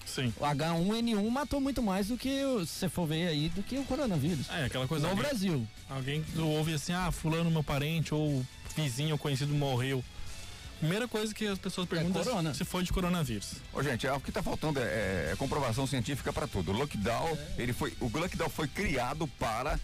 [0.08, 0.32] Sim.
[0.38, 3.78] O H1N1 matou muito mais do que, o- se você for ver aí, do que
[3.78, 4.48] o coronavírus.
[4.50, 5.04] É, aquela coisa.
[5.06, 5.68] No alguém- Brasil.
[5.88, 8.44] Alguém ouve assim, ah, fulano, meu parente, ou
[8.76, 10.02] vizinho ou conhecido morreu.
[10.78, 12.50] Primeira coisa que as pessoas perguntam corona.
[12.50, 13.54] é se foi de coronavírus.
[13.72, 16.70] Ô, gente, é, o que está faltando é, é- é comprovação científica para tudo.
[16.70, 19.78] O lockdown, ele foi, o lockdown foi criado para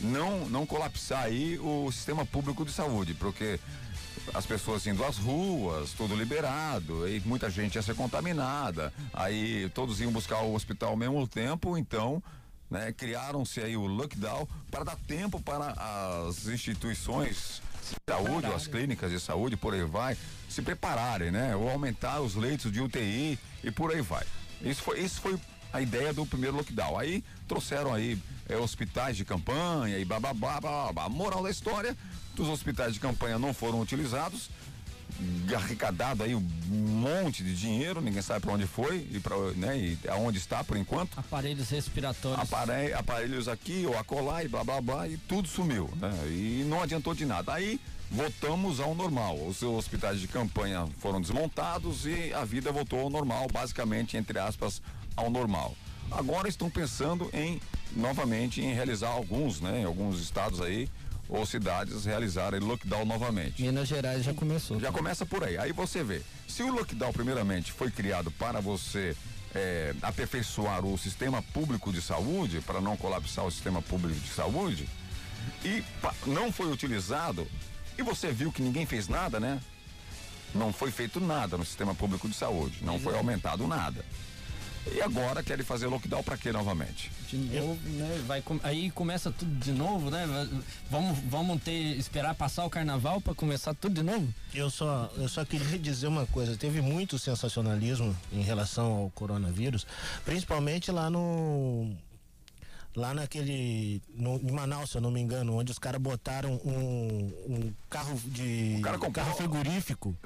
[0.00, 3.58] não, não colapsar aí o sistema público de saúde, porque
[4.34, 10.00] as pessoas indo às ruas, tudo liberado, aí muita gente ia ser contaminada, aí todos
[10.00, 12.22] iam buscar o hospital ao mesmo tempo, então
[12.70, 15.74] né, criaram-se aí o lockdown para dar tempo para
[16.28, 20.16] as instituições de saúde, as clínicas de saúde, por aí vai,
[20.48, 21.54] se prepararem, né?
[21.54, 24.24] Ou aumentar os leitos de UTI e por aí vai.
[24.60, 25.38] Isso foi, isso foi
[25.72, 26.98] a ideia do primeiro lockdown.
[26.98, 30.32] Aí trouxeram aí eh, hospitais de campanha e blá blá.
[30.32, 31.08] blá.
[31.08, 31.96] Moral da história,
[32.38, 34.50] os hospitais de campanha não foram utilizados,
[35.54, 39.98] arrecadado aí um monte de dinheiro, ninguém sabe para onde foi e para né, e
[40.08, 41.18] aonde está por enquanto.
[41.18, 42.40] Aparelhos respiratórios.
[42.40, 46.10] Apare- aparelhos aqui ou acolá e blá blá blá e tudo sumiu, né?
[46.28, 47.54] E não adiantou de nada.
[47.54, 49.36] Aí voltamos ao normal.
[49.46, 54.82] Os hospitais de campanha foram desmontados e a vida voltou ao normal, basicamente entre aspas
[55.16, 55.74] ao normal.
[56.10, 57.60] Agora estão pensando em
[57.92, 59.80] novamente em realizar alguns, né?
[59.80, 60.88] Em alguns estados aí
[61.28, 63.62] ou cidades realizarem lockdown novamente.
[63.62, 64.78] Minas Gerais já começou.
[64.78, 65.58] Já começa por aí.
[65.58, 69.16] Aí você vê, se o lockdown primeiramente foi criado para você
[69.54, 74.88] é, aperfeiçoar o sistema público de saúde, para não colapsar o sistema público de saúde,
[75.64, 75.82] e
[76.26, 77.46] não foi utilizado,
[77.98, 79.60] e você viu que ninguém fez nada, né?
[80.54, 84.04] Não foi feito nada no sistema público de saúde, não foi aumentado nada.
[84.94, 87.10] E agora querem fazer lockdown para quê novamente?
[87.28, 88.22] De novo, né?
[88.26, 90.24] Vai, com- aí começa tudo de novo, né?
[90.90, 94.32] Vamos, vamos ter, esperar passar o carnaval para começar tudo de novo?
[94.54, 99.86] Eu só, eu só queria dizer uma coisa, teve muito sensacionalismo em relação ao coronavírus,
[100.24, 101.92] principalmente lá no
[102.94, 107.30] lá naquele no, em Manaus, se eu não me engano, onde os caras botaram um,
[107.46, 110.16] um carro de cara comprou- carro frigorífico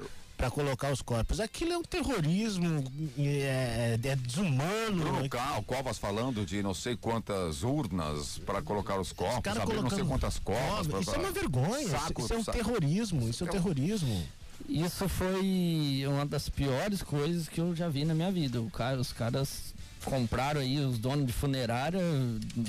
[0.41, 1.39] para colocar os corpos.
[1.39, 2.83] Aquilo é um terrorismo,
[3.19, 5.03] é, é desumano.
[5.03, 9.89] Bruno Cal, Covas falando de não sei quantas urnas para colocar os corpos, abrir não
[9.91, 10.87] sei quantas covas.
[10.87, 13.51] Pra- isso é uma vergonha, isso- saco- isso é um saco- terrorismo, isso é um
[13.51, 14.23] terrorismo.
[14.67, 18.59] Isso foi uma das piores coisas que eu já vi na minha vida.
[18.59, 22.01] O cara, os caras compraram aí, os donos de funerária,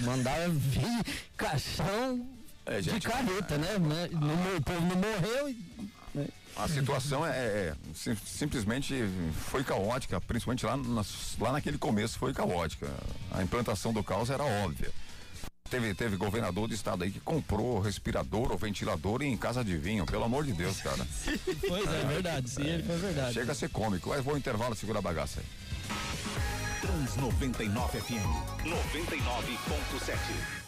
[0.02, 1.04] mandaram vir
[1.38, 2.26] caixão
[2.66, 3.78] É, de gente, carreta, né?
[3.78, 5.56] Não- O povo não morreu e
[6.56, 8.94] A situação é, é- sim- simplesmente
[9.48, 12.88] foi caótica, principalmente lá, nas- lá naquele começo foi caótica.
[13.30, 14.90] A implantação do caos era óbvia.
[15.70, 20.04] Teve, teve governador do estado aí que comprou respirador ou ventilador em casa de vinho,
[20.04, 21.06] pelo amor de Deus, cara.
[21.66, 23.32] Pois é, verdade, sim, ele foi verdade.
[23.32, 25.46] Chega a ser cômico, mas vou ao intervalo, segura a bagaça aí.
[26.82, 28.26] Trans 99 FM
[28.64, 30.61] 99.7.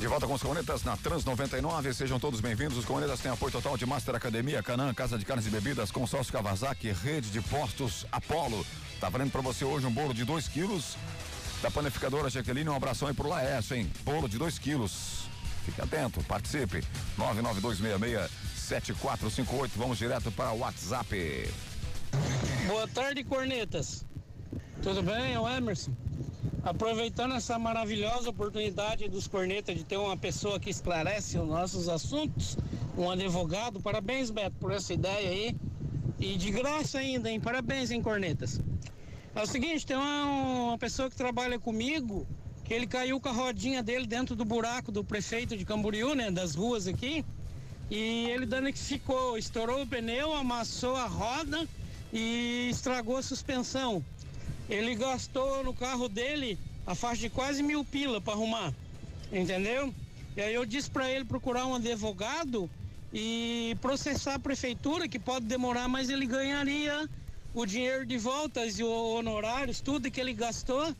[0.00, 2.78] De volta com os Cornetas na Trans 99, sejam todos bem-vindos.
[2.78, 6.32] Os Cornetas têm apoio total de Master Academia, Canã, Casa de Carnes e Bebidas, Consórcio
[6.32, 8.64] Kawasaki, Rede de Postos Apollo.
[8.98, 10.96] Tá valendo pra você hoje um bolo de 2 quilos
[11.60, 12.70] da panificadora Jaqueline.
[12.70, 13.92] Um abração aí pro Laércio, hein?
[14.02, 15.28] Bolo de 2 quilos.
[15.66, 16.82] Fique atento, participe.
[17.18, 19.70] 992667458.
[19.76, 21.52] Vamos direto para o WhatsApp.
[22.66, 24.06] Boa tarde, cornetas.
[24.82, 25.34] Tudo bem?
[25.34, 25.94] É o Emerson.
[26.62, 32.56] Aproveitando essa maravilhosa oportunidade dos cornetas de ter uma pessoa que esclarece os nossos assuntos,
[32.98, 35.56] um advogado, parabéns, Beto, por essa ideia aí.
[36.18, 37.40] E de graça ainda, hein?
[37.40, 38.60] Parabéns, hein, cornetas.
[39.34, 40.24] É o seguinte, tem uma,
[40.68, 42.26] uma pessoa que trabalha comigo,
[42.62, 46.30] que ele caiu com a rodinha dele dentro do buraco do prefeito de Camboriú, né?
[46.30, 47.24] Das ruas aqui.
[47.90, 51.66] E ele danificou, estourou o pneu, amassou a roda
[52.12, 54.04] e estragou a suspensão.
[54.70, 56.56] Ele gastou no carro dele
[56.86, 58.72] a faixa de quase mil pila para arrumar,
[59.32, 59.92] entendeu?
[60.36, 62.70] E aí eu disse para ele procurar um advogado
[63.12, 67.08] e processar a prefeitura, que pode demorar, mas ele ganharia
[67.52, 70.94] o dinheiro de voltas e honorários, tudo que ele gastou,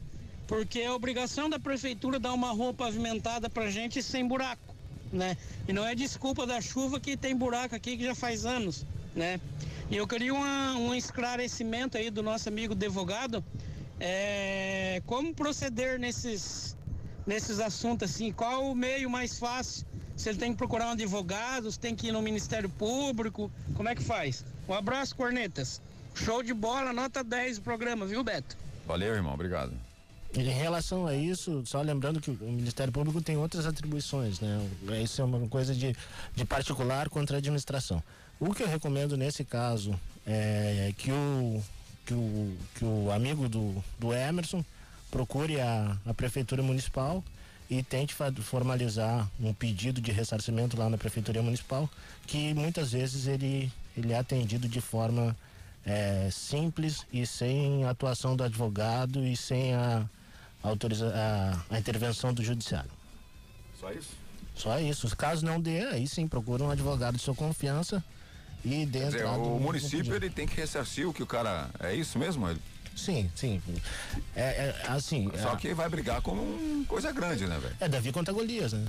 [0.49, 4.75] porque é obrigação da prefeitura dar uma rua pavimentada pra gente sem buraco,
[5.13, 5.37] né?
[5.69, 9.41] E não é desculpa da chuva que tem buraco aqui que já faz anos, né?
[9.91, 13.45] E eu queria uma- um esclarecimento aí do nosso amigo advogado,
[13.99, 16.77] é, como proceder nesses,
[17.27, 19.85] nesses assuntos assim, qual o meio mais fácil?
[20.17, 23.89] Se ele tem que procurar um advogado, se tem que ir no Ministério Público, como
[23.89, 24.45] é que faz?
[24.69, 25.81] Um abraço, cornetas.
[26.15, 28.57] Show de bola, nota 10 o programa, viu, Beto?
[28.87, 29.33] Valeu, irmão.
[29.35, 29.73] Obrigado.
[30.35, 34.65] Em relação a isso, só lembrando que o Ministério Público tem outras atribuições, né?
[35.03, 35.97] Isso é uma coisa de,
[36.37, 38.01] de particular contra a administração.
[38.41, 41.63] O que eu recomendo nesse caso é que o,
[42.07, 44.65] que o, que o amigo do, do Emerson
[45.11, 47.23] procure a, a Prefeitura Municipal
[47.69, 51.89] e tente formalizar um pedido de ressarcimento lá na Prefeitura Municipal,
[52.27, 55.37] que muitas vezes ele, ele é atendido de forma
[55.85, 60.09] é, simples e sem atuação do advogado e sem a,
[60.63, 62.91] autoriza a, a intervenção do judiciário.
[63.79, 64.11] Só isso?
[64.55, 65.15] Só isso.
[65.15, 68.03] Caso não dê, aí sim, procura um advogado de sua confiança
[68.65, 71.69] e Quer dizer, no- o município ele tem que ressarcir o que o cara.
[71.81, 72.49] É isso mesmo?
[72.49, 72.61] Ele-
[72.97, 73.63] Sim, sim.
[74.37, 75.31] É, é, assim.
[75.41, 77.75] Só é, que vai brigar com um coisa grande, né, velho?
[77.81, 78.85] É Davi contra Golias, né?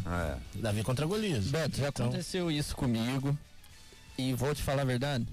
[0.54, 0.60] É.
[0.60, 1.46] Davi contra Golias.
[1.46, 3.38] Beto, já Então- aconteceu isso comigo.
[4.18, 5.26] E vou te falar a verdade.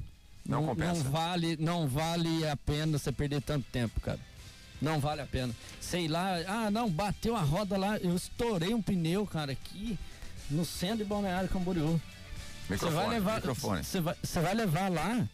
[0.46, 1.02] Não compensa.
[1.02, 4.20] Não vale, não vale a pena você perder tanto tempo, cara.
[4.80, 5.52] Não vale a pena.
[5.80, 9.98] Sei lá, ah, não, bateu a roda lá, eu estourei um pneu, cara, aqui
[10.48, 12.00] no centro de Balneário Camboriú.
[12.68, 13.84] Você Microfone, vai levar, microfone.
[13.84, 15.26] Você vai, você vai levar lá.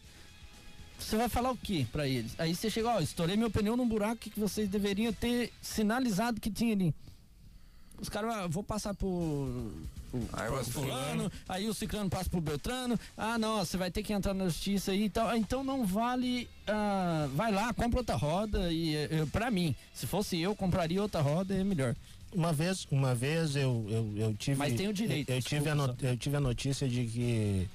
[0.97, 2.33] Você vai falar o que pra eles?
[2.39, 6.49] Aí você chega, ó, estourei meu pneu num buraco que vocês deveriam ter sinalizado que
[6.49, 6.95] tinha ali.
[7.99, 9.71] Os caras, ah, vou passar por.
[10.11, 12.97] por- Aí por você- fulano, aí o ciclano passa pro Beltrano.
[13.17, 15.27] Ah, não, você vai ter que entrar na justiça aí e tal.
[15.27, 16.47] Ah, Então não vale.
[16.67, 18.71] ah, vai lá, compra outra roda.
[18.71, 21.93] E eh, pra mim, se fosse eu, compraria outra roda, é melhor.
[22.33, 24.57] Uma vez, uma vez eu, eu, eu tive.
[24.57, 27.05] Mas tem o direito, Eu, eu tive a desculpa no- eu tive a notícia de
[27.05, 27.69] que,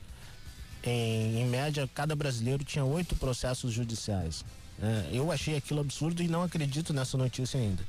[0.84, 4.44] em, em média, cada brasileiro tinha oito processos judiciais.
[4.82, 7.82] É, eu achei aquilo absurdo e não acredito nessa notícia ainda.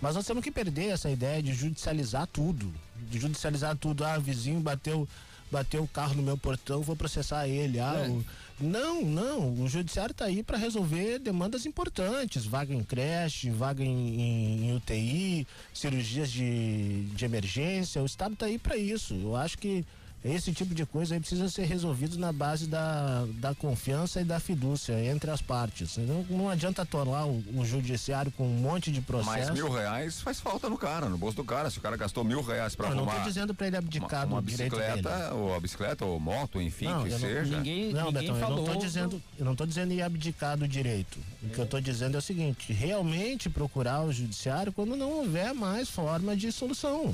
[0.00, 2.72] Mas nós temos que perder essa ideia de judicializar tudo.
[3.10, 4.04] De judicializar tudo.
[4.04, 5.08] Ah, vizinho bateu,
[5.50, 7.78] bateu o carro no meu portão, vou processar ele.
[7.78, 8.08] Ah, É.
[8.08, 8.24] o-
[8.62, 9.52] Não, não.
[9.62, 12.44] O judiciário está aí para resolver demandas importantes.
[12.46, 18.00] Vaga em creche, vaga em, em- em UTI, cirurgias de, de emergência.
[18.02, 19.14] O Estado está aí para isso.
[19.14, 19.84] Eu acho que
[20.24, 24.38] esse tipo de coisa aí precisa ser resolvido na base da, da confiança e da
[24.38, 25.96] fidúcia entre as partes.
[25.96, 29.30] Não, não adianta atolar o, o judiciário com um monte de processo.
[29.48, 31.68] Mas mil reais faz falta no cara, no bolso do cara.
[31.70, 34.24] Se o cara gastou mil reais pra Não, não arrumar tô dizendo para ele abdicar
[34.26, 34.92] uma, uma do direito dele.
[34.92, 37.56] bicicleta, ou a bicicleta, ou moto, enfim, Não, que eu não- seja.
[37.56, 38.64] Ninguém, Não, ninguém Betão, eu não falou.
[38.64, 41.18] tô dizendo, eu não tô dizendo ir abdicar do direito.
[41.42, 45.52] O que eu tô dizendo é o seguinte, realmente procurar o judiciário quando não houver
[45.52, 47.12] mais forma de solução.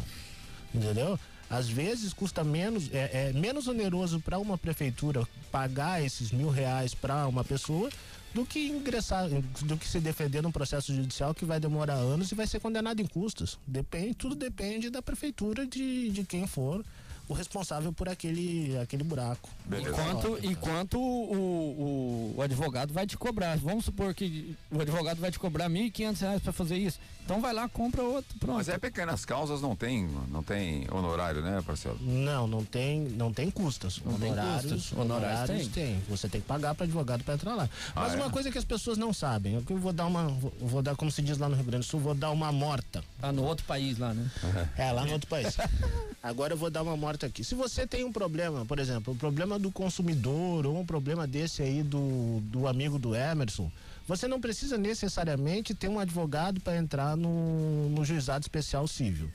[0.75, 1.19] Entendeu?
[1.51, 6.95] Às vezes custa menos, é, é menos oneroso para uma prefeitura pagar esses mil reais
[6.95, 7.89] para uma pessoa
[8.35, 12.35] do que ingressar, do que se defender num processo judicial que vai demorar anos e
[12.35, 13.59] vai ser condenado em custos.
[13.67, 16.85] Depende, tudo depende da prefeitura de, de quem for
[17.29, 19.49] o responsável por aquele, aquele buraco.
[19.67, 19.91] Beleza.
[19.91, 23.57] Enquanto, enquanto o, o, o advogado vai te cobrar.
[23.59, 26.99] Vamos supor que o advogado vai te cobrar 1.500 reais para fazer isso.
[27.25, 28.39] Então vai lá, compra outro.
[28.39, 28.57] Pronto.
[28.57, 31.99] Mas é pequenas causas, não tem, não tem honorário, né, parceiro?
[32.01, 34.01] Não, não tem, não tem custas.
[34.03, 34.93] Não tem honorários, custos.
[34.99, 36.01] Honorários honorários tem.
[36.09, 37.69] Você tem que pagar para advogado para entrar lá.
[37.95, 38.31] Mas Ah, uma é?
[38.31, 40.97] coisa que as pessoas não sabem, é que eu vou dar uma, vou, vou dar
[40.97, 43.05] como se diz lá no Rio Grande do Sul, vou dar uma morta.
[43.21, 44.31] Tá no outro país lá, né?
[44.79, 45.55] É, lá no outro país.
[46.23, 47.45] Agora eu vou dar uma morta aqui.
[47.45, 51.63] Se você tem um problema, por exemplo, um problema do consumidor ou um problema desse
[51.63, 53.71] aí do, do amigo do Emerson,
[54.07, 59.31] você não precisa necessariamente ter um advogado para entrar no, no juizado especial civil.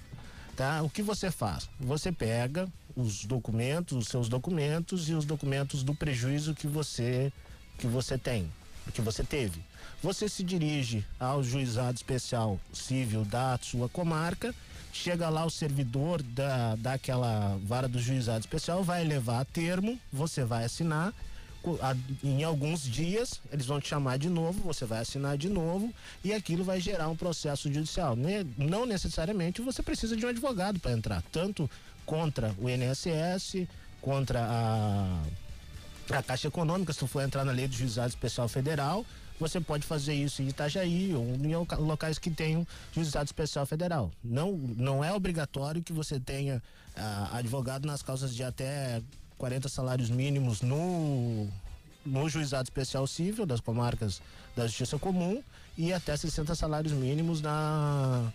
[0.55, 0.81] Tá?
[0.81, 1.69] O que você faz?
[1.79, 7.31] Você pega os documentos, os seus documentos e os documentos do prejuízo que você
[7.77, 8.51] que você tem,
[8.93, 9.61] que você teve.
[10.01, 14.53] Você se dirige ao juizado especial civil da sua comarca,
[14.93, 20.45] chega lá o servidor da, daquela vara do juizado especial, vai levar a termo, você
[20.45, 21.13] vai assinar.
[22.21, 26.33] Em alguns dias eles vão te chamar de novo, você vai assinar de novo e
[26.33, 28.15] aquilo vai gerar um processo judicial.
[28.57, 31.69] Não necessariamente você precisa de um advogado para entrar, tanto
[32.05, 33.67] contra o INSS,
[34.01, 35.23] contra a
[36.11, 39.05] a Caixa Econômica, se tu for entrar na lei do Juizado Especial Federal,
[39.43, 44.09] você pode fazer isso em Itajaí ou em loca- locais que tenham Juizado Especial Federal.
[44.23, 46.61] Não, não é obrigatório que você tenha
[46.95, 49.01] ah, advogado nas causas de até
[49.37, 51.47] 40 salários mínimos no,
[52.05, 54.21] no Juizado Especial Civil das comarcas
[54.55, 55.43] da Justiça Comum
[55.77, 58.31] e até 60 salários mínimos na,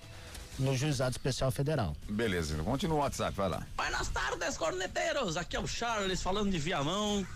[0.59, 1.97] no Juizado Especial Federal.
[2.11, 3.67] Beleza, então continua o WhatsApp, vai lá.
[3.77, 5.37] Buenas tardes, corneteiros.
[5.39, 7.27] Aqui é o Charles falando de Viamão.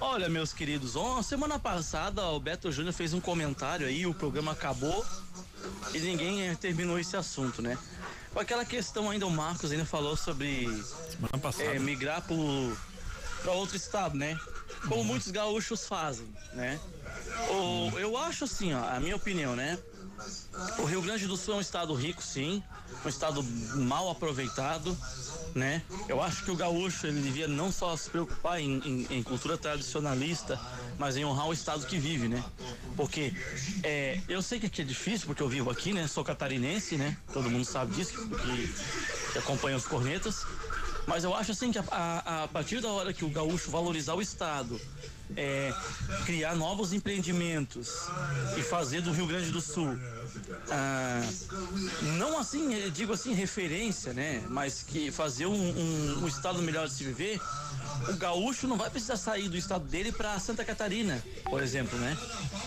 [0.00, 4.52] Olha, meus queridos, ó, semana passada o Beto Júnior fez um comentário aí, o programa
[4.52, 5.04] acabou
[5.94, 7.78] e ninguém terminou esse assunto, né?
[8.32, 10.66] Com aquela questão ainda, o Marcos ainda falou sobre
[11.10, 11.64] Semana passada.
[11.74, 14.38] eh, migrar para outro estado, né?
[14.86, 16.78] Como muitos gaúchos fazem, né?
[17.50, 19.78] O, eu acho assim, ó, a minha opinião, né?
[20.78, 22.62] O Rio Grande do Sul é um estado rico, sim,
[23.04, 23.42] um estado
[23.74, 24.96] mal aproveitado,
[25.54, 25.82] né?
[26.08, 29.56] Eu acho que o gaúcho ele devia não só se preocupar em, em- em cultura
[29.56, 30.60] tradicionalista,
[30.98, 32.44] mas em honrar o estado que vive, né?
[32.96, 33.32] Porque
[33.82, 36.06] é, eu sei que aqui é difícil, porque eu vivo aqui, né?
[36.06, 37.16] Sou catarinense, né?
[37.32, 38.12] Todo mundo sabe disso,
[38.42, 40.46] que, acompanha os cornetas.
[41.06, 44.14] Mas eu acho assim que a, a, a partir da hora que o gaúcho valorizar
[44.14, 44.80] o estado,
[45.34, 45.72] é,
[46.24, 48.08] criar novos empreendimentos
[48.56, 49.96] e fazer do Rio Grande do Sul
[50.70, 51.22] ah,
[52.18, 54.44] não assim, digo assim, referência, né?
[54.48, 57.40] Mas que fazer um, um, um estado melhor de se viver,
[58.08, 62.16] o gaúcho não vai precisar sair do estado dele para Santa Catarina, por exemplo, né?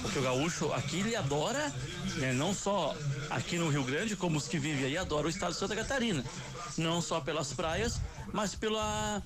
[0.02, 1.74] Porque o gaúcho aqui ele adora,
[2.18, 2.96] né, não só
[3.30, 6.24] aqui no Rio Grande, como os que vivem aí adoram o estado de Santa Catarina.
[6.78, 8.00] Não só pelas praias,
[8.32, 9.22] mas pela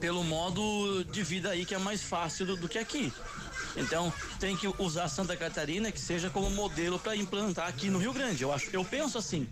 [0.00, 3.12] pelo modo de vida aí que é mais fácil do, do que aqui.
[3.76, 8.12] Então tem que usar Santa Catarina que seja como modelo para implantar aqui no Rio
[8.12, 8.42] Grande.
[8.42, 9.48] Eu acho, eu penso assim,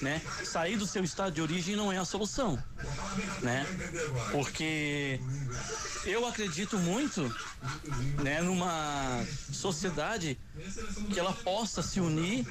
[0.00, 0.22] né?
[0.44, 2.62] Sair do seu estado de origem não é a solução,
[3.42, 3.66] né?
[4.32, 5.20] Porque
[6.06, 7.22] eu acredito muito,
[8.22, 9.22] né, numa
[9.52, 10.38] sociedade
[11.12, 12.46] que ela possa se unir,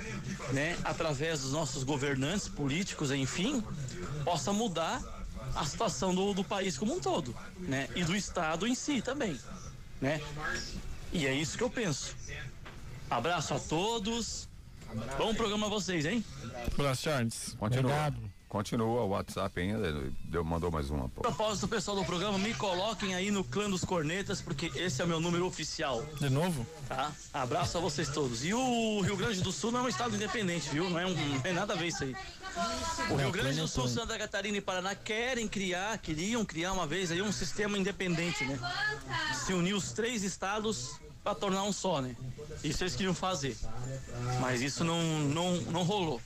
[0.51, 3.63] né, através dos nossos governantes políticos, enfim,
[4.23, 5.18] possa mudar
[5.55, 7.87] a situação do, do país como um todo, né?
[7.95, 9.39] E do estado em si também,
[10.01, 10.21] né?
[11.11, 12.15] E é isso que eu penso.
[13.09, 14.47] Abraço a todos.
[15.17, 16.23] Bom programa a vocês, hein?
[16.73, 17.55] Abraço, Charles.
[17.59, 18.13] Continua.
[18.49, 20.11] Continua o WhatsApp ainda.
[20.23, 21.07] Deu, mandou mais uma.
[21.07, 21.21] Pô.
[21.21, 25.05] A propósito, pessoal do programa, me coloquem aí no clã dos cornetas, porque esse é
[25.05, 26.03] o meu número oficial.
[26.19, 26.65] De novo?
[26.87, 27.11] Tá?
[27.31, 28.43] Abraço a vocês todos.
[28.43, 30.89] E o Rio Grande do Sul não é um estado independente, viu?
[30.89, 32.15] Não é, um, não é nada a ver isso aí.
[33.11, 37.11] O Rio Grande do Sul, Santa Catarina e Paraná querem criar, queriam criar uma vez
[37.11, 38.59] aí um sistema independente, né?
[39.45, 42.15] Se unir os três estados para tornar um só, né?
[42.63, 43.55] Isso eles queriam fazer.
[44.41, 46.19] Mas isso não, não, não rolou.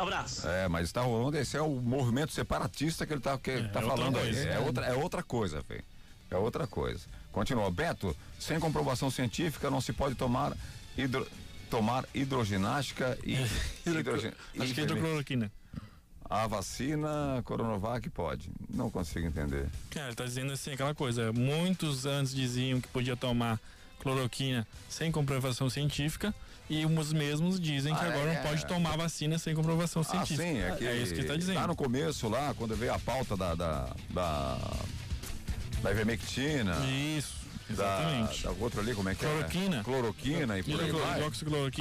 [0.00, 0.48] Abraço.
[0.48, 3.82] É, mas está rolando, esse é o movimento separatista que ele está que, tá é
[3.82, 4.24] falando aí.
[4.24, 4.48] coisa.
[4.48, 5.84] É outra, é outra coisa, velho.
[6.30, 7.06] É outra coisa.
[7.30, 7.70] Continua.
[7.70, 10.56] Beto, sem comprovação científica não se pode tomar
[10.96, 11.26] hidro,
[11.68, 13.34] tomar hidroginástica e
[13.86, 15.52] hidrogen, Acho que é hidrocloroquina.
[16.30, 18.48] A vacina Coronavac pode.
[18.72, 19.68] Não consigo entender.
[19.90, 23.60] Cara, ele tá dizendo assim, aquela coisa, muitos antes diziam que podia tomar
[23.98, 26.32] cloroquina sem comprovação científica
[26.70, 28.34] e os mesmos dizem que Ah, agora é.
[28.36, 30.42] não pode tomar vacina sem comprovação Ah, científica.
[30.42, 31.56] sim, é que isso que ele tá dizendo.
[31.56, 33.54] Lá no começo, lá, quando veio a pauta da.
[33.56, 34.58] da, da,
[35.82, 36.76] da ivermectina.
[36.86, 37.39] Isso,
[37.72, 38.42] exatamente.
[38.42, 39.80] da outra ali, como é que Cloroquina.
[39.80, 39.82] é?
[39.82, 41.22] Cloroquina e por aí vai.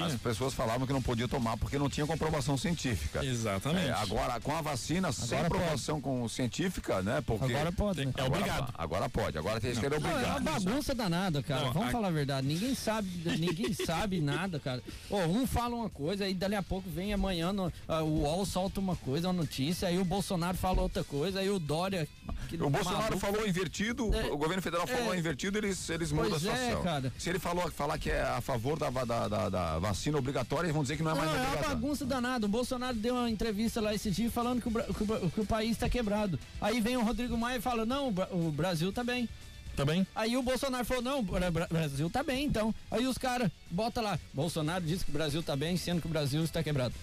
[0.06, 3.24] As pessoas falavam que não podia tomar porque não tinha comprovação científica.
[3.24, 3.88] Exatamente.
[3.90, 5.62] É, agora, com a vacina, sem Agora pode.
[5.62, 7.22] comprovação com científica, né?
[7.26, 7.46] Porque.
[7.54, 8.14] Agora pode, né?
[8.18, 8.74] É obrigado.
[8.78, 10.44] Agora pode, agora tem que ser Não, é uma obrigado.
[10.44, 11.66] bagunça danada, cara.
[11.66, 12.48] Não, Vamos a- falar a verdade.
[12.48, 14.82] Ninguém sabe, ninguém sabe nada, cara.
[15.10, 18.46] Ô, um fala uma coisa, aí dali a pouco vem amanhã no, ah, o UOL
[18.46, 22.08] solta uma coisa, uma notícia, aí o Bolsonaro fala outra coisa, aí o Dória.
[22.48, 25.18] que O Bolsonaro maluco, falou invertido, É, o governo federal falou é.
[25.18, 26.84] invertido, eles, eles mudam a Pois é, situação.
[26.84, 27.14] cara.
[27.18, 30.74] Se ele falou falar que é a favor da, da, da, da vacina obrigatória, eles
[30.74, 31.76] vão dizer que não é Não, mais é uma obrigatória.
[31.76, 32.46] bagunça danada.
[32.46, 35.46] O Bolsonaro deu uma entrevista lá esse dia falando que o, que o que o
[35.46, 36.40] país tá quebrado.
[36.60, 39.30] Aí vem o Rodrigo Maia e fala: não, o Bra- o Brasil tá bem.
[39.76, 40.06] Tá bem?
[40.14, 42.76] Aí o Bolsonaro falou, não, o Bra- Bra- Brasil tá bem, então.
[42.92, 46.10] Aí os caras, bota lá, Bolsonaro disse que o Brasil tá bem, sendo que o
[46.10, 46.94] Brasil está quebrado.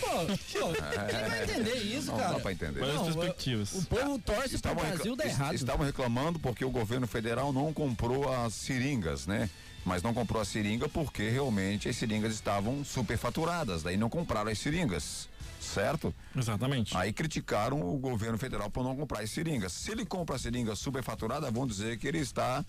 [0.00, 2.34] Pô, pô, quem vai entender isso, Não cara?
[2.34, 2.80] dá pra entender.
[2.80, 3.72] Não, perspectivas.
[3.74, 5.54] O povo torce pro Estavam, Brasil dar errado.
[5.54, 9.48] estavam reclamando porque o governo federal não comprou as seringas, né?
[9.84, 14.58] Mas não comprou a seringa porque realmente as seringas estavam superfaturadas, daí não compraram as
[14.58, 15.28] seringas,
[15.60, 16.14] certo?
[16.36, 16.94] Exatamente.
[16.96, 19.72] Aí criticaram o governo federal por não comprar as seringas.
[19.72, 22.64] Se ele compra a seringa superfaturada, vão dizer que ele está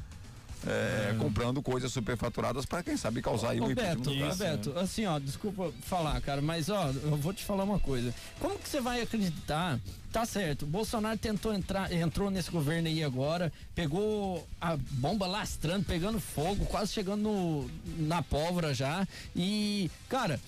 [0.67, 3.67] é, comprando coisas superfaturadas para quem sabe causar aí Ô um
[4.35, 8.13] Beto, assim ó, desculpa falar, cara, mas ó, eu vou te falar uma coisa.
[8.39, 9.79] Como que você vai acreditar?
[10.11, 15.85] Tá certo, o Bolsonaro tentou entrar, entrou nesse governo aí agora, pegou a bomba lastrando,
[15.85, 17.69] pegando fogo, quase chegando no-
[18.07, 19.07] na pólvora já.
[19.35, 20.39] E, cara,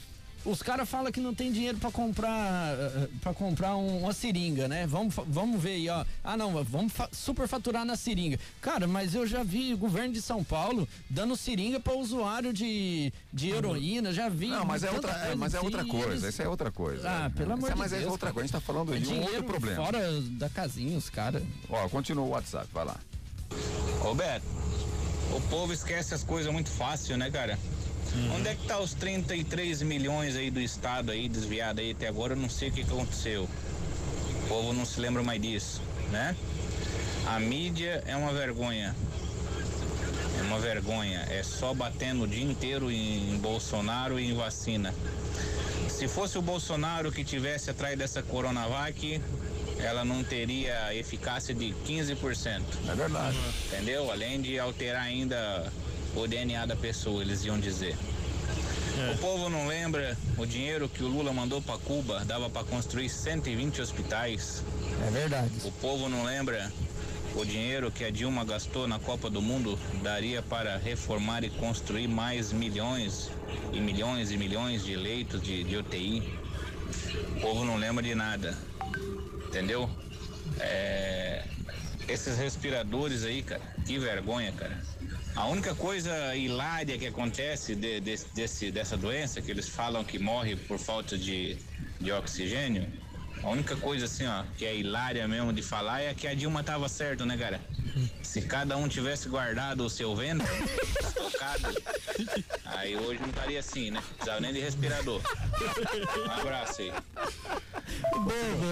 [0.44, 2.76] os caras falam que não tem dinheiro pra comprar
[3.22, 4.88] para comprar um- uma seringa, né?
[4.88, 6.04] Vamos, vamos ver aí, ó.
[6.24, 8.40] Ah, não, vamos fa- superfaturar na seringa.
[8.62, 13.14] Cara, mas eu já vi o governo de São Paulo dando seringa para usuário de,
[13.32, 14.48] de heroína, já vi.
[14.48, 16.72] Não, mas é outra, é, coisa mas é assim, outra e coisa, isso é outra
[16.72, 17.10] coisa.
[17.10, 18.04] Ah, pelo amor Isso é- de Mas Deus.
[18.04, 18.34] é outra cara.
[18.34, 19.84] coisa, a gente tá falando É de um outro problema.
[19.86, 21.44] Fora da casinha, os caras.
[21.70, 22.98] Ó, continua o WhatsApp, vai lá.
[24.04, 24.46] Ô Beto,
[25.36, 27.60] o povo esquece as coisas muito fácil, né, cara?
[28.36, 32.34] Onde é que tá os 33 milhões aí do estado aí desviado aí até agora?
[32.34, 33.44] Eu não sei o que, que aconteceu.
[33.44, 35.82] O povo não se lembra mais disso,
[36.12, 36.36] né?
[37.26, 38.94] A mídia é uma vergonha.
[40.40, 41.26] É uma vergonha.
[41.30, 44.94] É só batendo o dia inteiro em Bolsonaro e em vacina.
[45.88, 49.22] Se fosse o Bolsonaro que tivesse atrás dessa Coronavac,
[49.80, 52.62] ela não teria eficácia de 15%.
[52.90, 53.38] É verdade.
[53.68, 54.12] Entendeu?
[54.12, 55.72] Além de alterar ainda
[56.16, 57.96] o DNA da pessoa, eles iam dizer.
[59.14, 63.10] O povo não lembra o dinheiro que o Lula mandou para Cuba, dava para construir
[63.10, 64.64] 120 hospitais.
[65.08, 65.52] É verdade.
[65.64, 66.72] O povo não lembra
[67.36, 72.08] o dinheiro que a Dilma gastou na Copa do Mundo daria para reformar e construir
[72.08, 73.32] mais milhões
[73.72, 76.22] e milhões e milhões de leitos de, de UTI.
[77.38, 78.58] O povo não lembra de nada.
[79.48, 79.90] Entendeu?
[80.60, 81.46] É,
[82.08, 84.78] esses respiradores aí, cara, que vergonha, cara.
[85.36, 90.20] A única coisa hilária que acontece de, de, desse, dessa doença, que eles falam que
[90.20, 91.58] morre por falta de,
[92.00, 92.88] de oxigênio,
[93.44, 96.64] a única coisa assim, ó, que é hilária mesmo de falar é que a Dilma
[96.64, 97.60] tava certo, né, cara?
[98.22, 100.46] Se cada um tivesse guardado o seu vento,
[101.02, 101.76] estocado,
[102.66, 104.02] aí hoje não estaria assim, né?
[104.16, 105.22] Precisava nem de respirador.
[106.28, 106.94] Um abraço aí.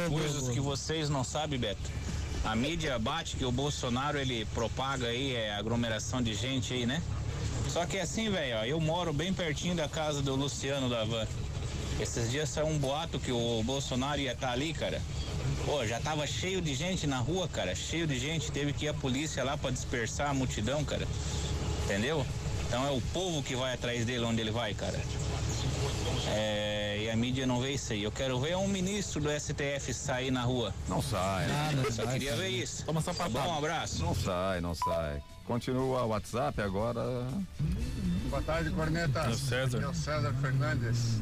[0.08, 1.82] Coisas que vocês não sabem, Beto.
[2.44, 7.02] A mídia bate que o Bolsonaro ele propaga aí é, aglomeração de gente aí, né?
[7.68, 11.28] Só que é assim, velho, eu moro bem pertinho da casa do Luciano da Van.
[12.00, 15.02] Esses dias saiu um boato que o Bolsonaro ia estar ali, cara.
[15.66, 18.90] Pô, já tava cheio de gente na rua, cara, cheio de gente, teve que ir
[18.90, 21.06] a polícia lá para dispersar a multidão, cara.
[21.84, 22.26] Entendeu?
[22.68, 25.00] Então é o povo que vai atrás dele onde ele vai, cara.
[26.28, 28.04] É, e a mídia não vê isso aí.
[28.04, 30.74] Eu quero ver um ministro do STF sair na rua.
[30.88, 31.48] Não sai.
[31.84, 32.86] Eu Só queria ver isso.
[32.86, 34.04] Toma Tá bom, um abraço.
[34.04, 35.22] Não sai, não sai.
[35.46, 37.28] Continua o WhatsApp agora.
[38.30, 39.22] Boa tarde, Corneta.
[39.22, 39.78] É o César.
[39.78, 41.22] Aqui é o César Fernandes.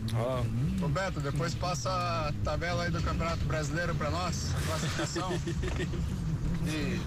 [0.83, 5.31] Ô Beto, depois passa a tabela aí do Campeonato Brasileiro pra nós, a classificação.
[6.67, 6.99] e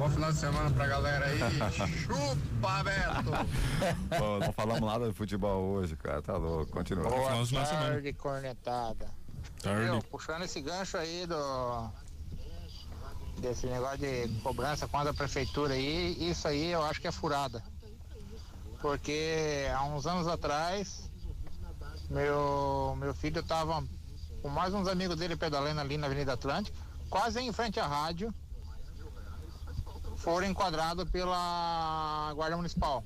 [0.00, 1.38] bom final de semana pra galera aí.
[2.00, 3.30] Chupa, Beto!
[4.18, 6.22] Pô, não falamos nada de futebol hoje, cara.
[6.22, 6.72] Tá louco.
[6.72, 7.10] Continua.
[7.10, 9.10] Boa tarde, cornetada.
[9.62, 9.84] Tarde.
[9.84, 11.90] Meu, puxando esse gancho aí do.
[13.40, 17.62] Desse negócio de cobrança contra a prefeitura aí, isso aí eu acho que é furada.
[18.80, 21.10] Porque há uns anos atrás,
[22.08, 23.84] meu, meu filho tava
[24.40, 26.76] com mais uns amigos dele pedalando ali na Avenida Atlântica,
[27.10, 28.34] quase em frente à rádio,
[30.20, 33.02] foram enquadrados pela Guarda Municipal.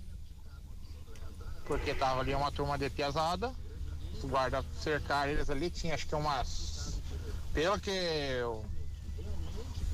[1.66, 3.52] Porque tava ali uma turma de piazada,
[4.16, 7.00] os guardas cercaram eles ali, tinha acho que umas.
[7.54, 8.64] Pelo que eu-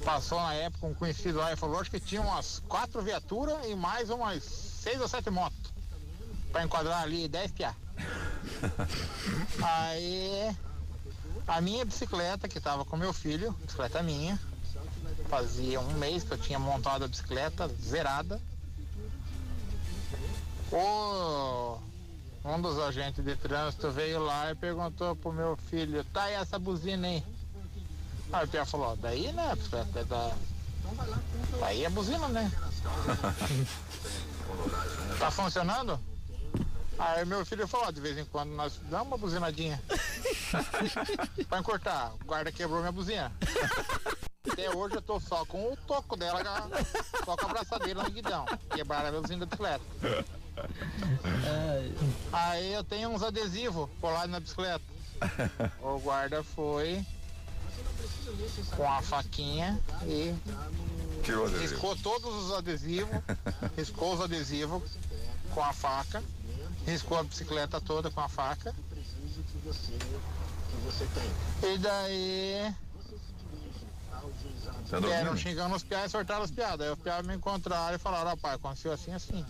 [0.04, 4.08] passou na época um conhecido lá falou, acho que tinha umas quatro viaturas e mais
[4.10, 5.70] umas seis ou sete motos.
[6.50, 7.74] Pra enquadrar ali 10 piá.
[9.62, 10.56] Aí
[11.46, 14.38] a minha bicicleta, que tava com meu filho, bicicleta minha,
[15.30, 18.40] fazia um mês que eu tinha montado a bicicleta zerada.
[20.72, 21.78] O
[22.44, 26.58] um dos agentes de trânsito veio lá e perguntou pro meu filho, tá aí essa
[26.58, 27.22] buzina aí?
[28.32, 30.32] Aí o Pia falou, daí né, a bicicleta é da.
[31.62, 32.50] Aí é buzina, né?
[35.18, 36.00] tá funcionando?
[36.98, 39.80] Aí meu filho falou, de vez em quando nós damos uma buzinadinha.
[41.48, 43.30] pra encurtar, o guarda quebrou minha buzina.
[44.60, 46.42] Até hoje eu tô só com o toco dela,
[47.24, 48.44] só com a abraçadeira no guidão.
[48.74, 49.84] Quebraram da bicicleta.
[52.30, 54.84] Aí eu tenho uns adesivos colados na bicicleta.
[55.80, 57.04] O guarda foi
[58.76, 60.34] com a faquinha e
[61.22, 63.18] Tirou riscou todos os adesivos,
[63.76, 64.82] riscou os adesivos
[65.54, 66.22] com a faca,
[66.86, 68.74] riscou a bicicleta toda com a faca.
[71.62, 72.74] E daí
[74.90, 75.38] Tá vieram dormindo?
[75.38, 76.84] xingando os piados e sortaram os piados.
[76.84, 79.44] Aí os piados me encontraram e falaram, rapaz, aconteceu assim, assim.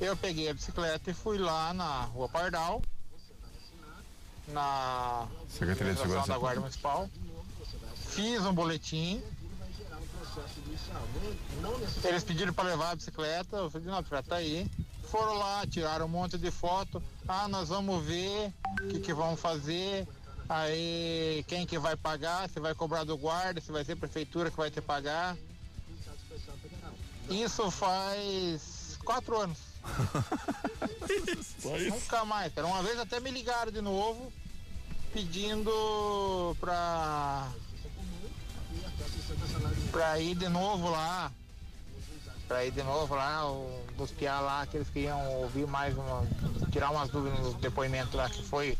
[0.00, 2.82] Eu peguei a bicicleta e fui lá na rua Pardal,
[4.48, 7.08] na Secretaria de Segurança da Guarda Municipal.
[8.08, 9.22] Fiz um boletim.
[12.04, 14.70] Eles pediram para levar a bicicleta, eu falei, não, a bicicleta tá aí.
[15.04, 17.02] Foram lá, tiraram um monte de foto.
[17.28, 20.08] Ah, nós vamos ver o que, que vamos fazer.
[20.48, 24.56] Aí quem que vai pagar, se vai cobrar do guarda, se vai ser prefeitura que
[24.56, 25.36] vai ter que pagar.
[27.30, 29.58] Isso faz quatro anos.
[31.90, 32.66] Nunca mais, cara.
[32.66, 34.32] Uma vez até me ligaram de novo
[35.12, 37.48] pedindo pra
[39.90, 41.30] pra ir de novo lá.
[42.48, 43.42] Pra ir de novo lá,
[44.18, 46.26] piá lá, que eles queriam ouvir mais uma.
[46.70, 48.76] tirar umas dúvidas nos depoimentos lá, que foi.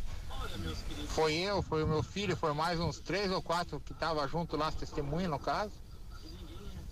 [1.09, 4.57] Foi eu, foi o meu filho, foi mais uns três ou quatro que tava junto
[4.57, 5.73] lá, as testemunhas no caso.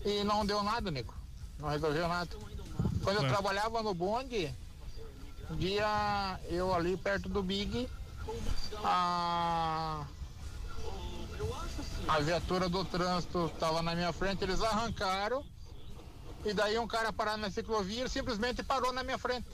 [0.05, 1.15] E não deu nada, Nico.
[1.59, 2.35] Não resolveu nada.
[3.03, 3.29] Quando eu É.
[3.29, 4.55] trabalhava no bonde,
[5.51, 7.89] um dia eu ali perto do Big,
[8.85, 10.07] a,
[12.09, 15.45] a viatura do trânsito estava na minha frente, eles arrancaram
[16.45, 19.47] e daí um cara parado na ciclovia simplesmente parou na minha frente.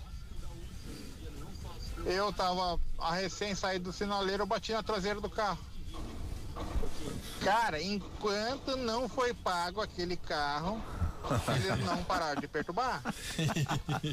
[2.07, 5.59] Eu tava a recém saído do sinaleiro, eu bati na traseira do carro.
[7.43, 10.81] Cara, enquanto não foi pago aquele carro,
[11.55, 13.03] eles não pararam de perturbar.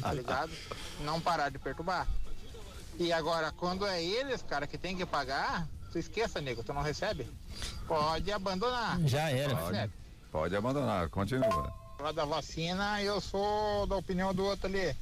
[0.00, 0.50] Tá ligado?
[1.00, 2.08] Não pararam de perturbar.
[2.98, 6.82] E agora, quando é eles, cara, que tem que pagar, tu esqueça, nego, tu não
[6.82, 7.30] recebe?
[7.86, 8.98] Pode abandonar.
[9.04, 9.54] Já era.
[9.54, 9.92] Recebe.
[10.32, 11.72] Pode abandonar, continua.
[12.00, 14.96] Lá da vacina, eu sou da opinião do outro ali.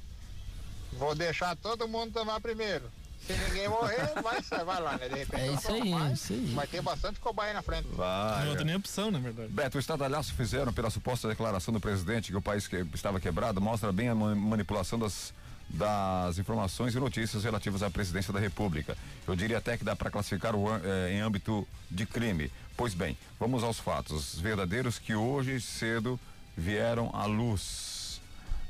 [0.92, 2.84] Vou deixar todo mundo tomar primeiro.
[3.26, 5.08] Se ninguém morrer, vai, vai lá, né?
[5.08, 6.12] De repente, É isso aí, mais.
[6.20, 6.52] isso aí.
[6.54, 7.86] Vai ter bastante cobaia na frente.
[7.92, 8.46] Vai.
[8.46, 9.48] Não tem nem opção, na verdade.
[9.48, 13.60] Beto, o estadalhaço fizeram pela suposta declaração do presidente que o país que estava quebrado
[13.60, 15.32] mostra bem a ma- manipulação das,
[15.70, 18.96] das informações e notícias relativas à presidência da República.
[19.26, 22.50] Eu diria até que dá para classificar o, eh, em âmbito de crime.
[22.76, 26.18] Pois bem, vamos aos fatos verdadeiros que hoje cedo
[26.56, 27.91] vieram à luz.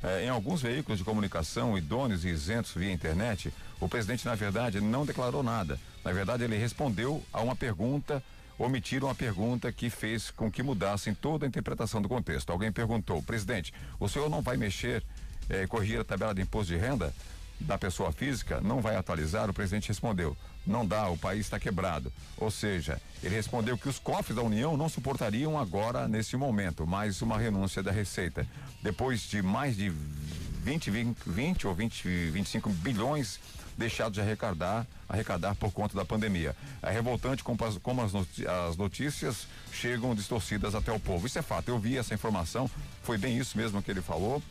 [0.03, 4.81] Eh, em alguns veículos de comunicação idôneos e isentos via internet, o presidente, na verdade,
[4.81, 5.79] não declarou nada.
[6.05, 8.23] Na verdade, ele respondeu a uma pergunta,
[8.59, 12.51] omitiram a pergunta que fez com que mudassem toda a interpretação do contexto.
[12.51, 15.05] Alguém perguntou, presidente, o senhor não vai mexer,
[15.49, 17.15] eh, corrigir a tabela de imposto de renda
[17.61, 18.61] da pessoa física?
[18.61, 19.49] Não vai atualizar?
[19.49, 20.37] O presidente respondeu,
[20.67, 22.13] não dá, o país está quebrado.
[22.37, 27.21] Ou seja, ele respondeu que os cofres da União não suportariam agora, nesse momento, mais
[27.23, 28.47] uma renúncia da Receita.
[28.83, 33.41] Depois de mais de 20, 20, 20 ou 20, 25 bilhões
[33.77, 36.55] deixados de arrecadar, arrecadar por conta da pandemia.
[36.83, 41.27] É revoltante como as, como as notícias chegam distorcidas até o povo.
[41.27, 41.69] Isso é fato.
[41.69, 42.71] Eu vi essa informação,
[43.03, 44.43] foi bem isso mesmo que ele falou.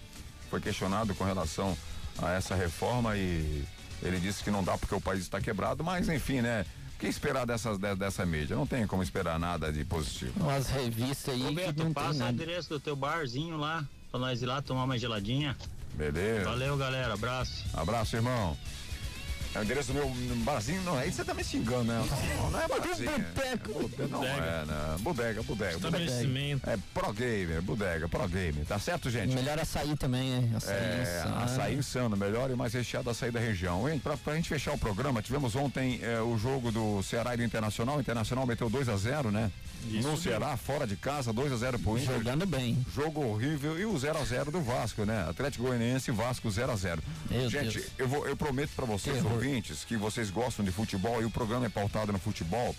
[0.50, 1.78] Foi questionado com relação
[2.18, 3.64] a essa reforma e
[4.02, 6.66] ele disse que não dá porque o país está quebrado, mas enfim, né?
[6.96, 8.56] O que esperar dessas, de- dessa mídia?
[8.56, 10.34] Não tem como esperar nada de positivo.
[10.40, 14.42] Umas revistas aí que Roberto, não passa o endereço do teu barzinho lá, pra nós
[14.42, 15.58] ir lá tomar uma geladinha.
[15.96, 16.46] Beleza.
[16.46, 17.14] Valeu, galera.
[17.16, 17.66] Abraço.
[17.74, 18.56] Abraço, irmão.
[19.54, 20.10] É o endereço do meu
[20.46, 22.02] barzinho, não, aí você tá me xingando, né?
[22.38, 23.10] Não, não é barzinho.
[23.12, 24.08] É bodega.
[24.08, 24.96] Não é, né?
[25.00, 25.76] Bodega, bodega.
[25.76, 26.70] Estabelecimento.
[26.70, 28.66] É pro gamer, bodega, pro gamer.
[28.66, 29.36] Tá certo, gente?
[29.36, 30.52] Melhor açaí também, hein?
[30.56, 31.44] Açaí, É, insano.
[31.44, 33.90] açaí insano, melhor e mais recheado açaí da região.
[33.90, 37.38] Hein, pra, pra gente fechar o programa, tivemos ontem é, o jogo do Ceará e
[37.38, 37.98] do Internacional.
[37.98, 39.52] O Internacional meteu 2 a 0 né?
[39.90, 40.18] Isso no.
[40.18, 42.18] Ceará, fora de casa, 2 a 0 pro Inter.
[42.18, 42.78] Jogando bem.
[42.94, 45.28] Jogo horrível e o 0 a 0 do Vasco, né?
[45.30, 47.92] Atlético Goianiense e Vasco 0 a 0 Meu Gente, Deus.
[47.98, 49.34] eu, vou, eu prometo pra vocês, Terror.
[49.34, 52.76] ouvintes, que vocês gostam de futebol e o programa é pautado no futebol.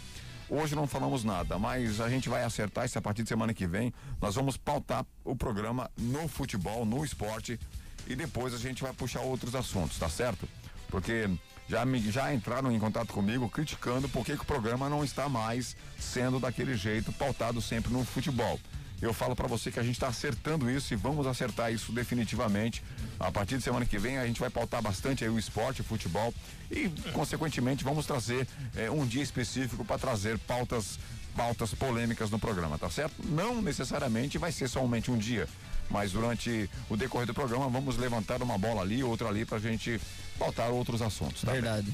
[0.48, 3.66] Hoje não falamos nada, mas a gente vai acertar isso a partir de semana que
[3.66, 3.92] vem.
[4.20, 7.58] Nós vamos pautar o programa no futebol, no esporte
[8.06, 10.46] e depois a gente vai puxar outros assuntos, tá certo?
[10.88, 11.28] Porque
[11.68, 15.76] já, me, já entraram em contato comigo criticando por que o programa não está mais
[15.98, 18.58] sendo daquele jeito, pautado sempre no futebol.
[19.00, 22.84] Eu falo pra você que a gente está acertando isso e vamos acertar isso definitivamente.
[23.18, 25.84] A partir de semana que vem a gente vai pautar bastante aí o esporte, o
[25.84, 26.32] futebol
[26.70, 31.00] e, consequentemente, vamos trazer eh, um dia específico para trazer pautas
[31.34, 33.14] pautas polêmicas no programa, tá certo?
[33.24, 35.48] Não necessariamente vai ser somente um dia,
[35.92, 40.00] mas durante o decorrer do programa vamos levantar uma bola ali, outra ali pra gente
[40.38, 41.52] pautar outros assuntos, tá?
[41.52, 41.92] Verdade.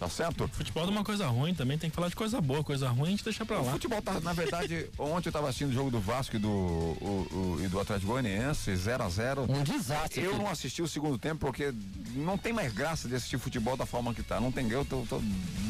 [0.00, 0.48] Tá certo?
[0.48, 3.10] Futebol é uma coisa ruim também, tem que falar de coisa boa, coisa ruim a
[3.10, 3.72] gente deixa pra O lá.
[3.72, 7.28] futebol tá, na verdade, ontem eu tava assistindo o jogo do Vasco e do, o-
[7.58, 10.24] o- e do Atlético Goianiense, 0 a 0 Um desastre.
[10.24, 11.74] Eu não assisti o segundo tempo porque
[12.14, 14.40] não tem mais graça de assistir futebol da forma que tá.
[14.40, 15.20] Não tem, eu tô, tô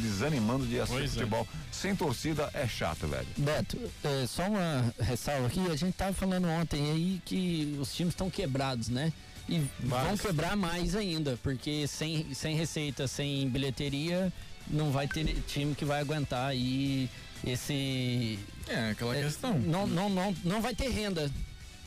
[0.01, 1.15] desanimando de assistir Pois é.
[1.15, 1.49] futebol.
[1.73, 3.27] Sem torcida é chato, velho.
[3.37, 8.13] Beto, é, só uma ressalva aqui, a gente tava falando ontem aí que os times
[8.13, 9.13] estão quebrados, né?
[9.49, 14.33] E vão quebrar mais ainda, porque sem, sem receita, sem bilheteria,
[14.69, 17.09] não vai ter time que vai aguentar aí
[17.45, 18.39] esse.
[18.69, 19.59] É, aquela É, questão.
[19.59, 21.31] Não, não, não, não vai ter renda.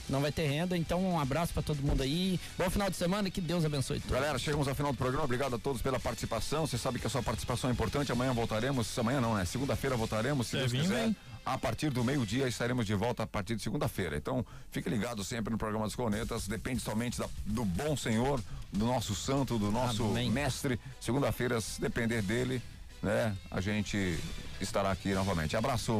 [0.09, 2.37] Não vai ter renda, então um abraço pra todo mundo aí.
[2.57, 4.13] Bom final de semana, que Deus abençoe todos.
[4.13, 5.23] Galera, chegamos ao final do programa.
[5.23, 6.67] Obrigado a todos pela participação.
[6.67, 8.11] Você sabe que a sua participação é importante.
[8.11, 8.99] Amanhã voltaremos.
[8.99, 9.45] Amanhã não, né?
[9.45, 11.05] Segunda-feira voltaremos, se Deus quiser.
[11.05, 11.15] vem.
[11.45, 14.15] A partir do meio-dia estaremos de volta a partir de segunda-feira.
[14.15, 16.47] Então, fique ligado sempre no programa dos Cornetas.
[16.47, 18.41] Depende somente da- do bom Senhor,
[18.71, 20.31] do nosso santo, do nosso Amém.
[20.31, 20.79] mestre.
[21.01, 22.61] Segunda-feira, se depender dele,
[23.01, 23.35] né?
[23.51, 24.17] A gente
[24.61, 25.57] estará aqui novamente.
[25.57, 25.91] Abraço,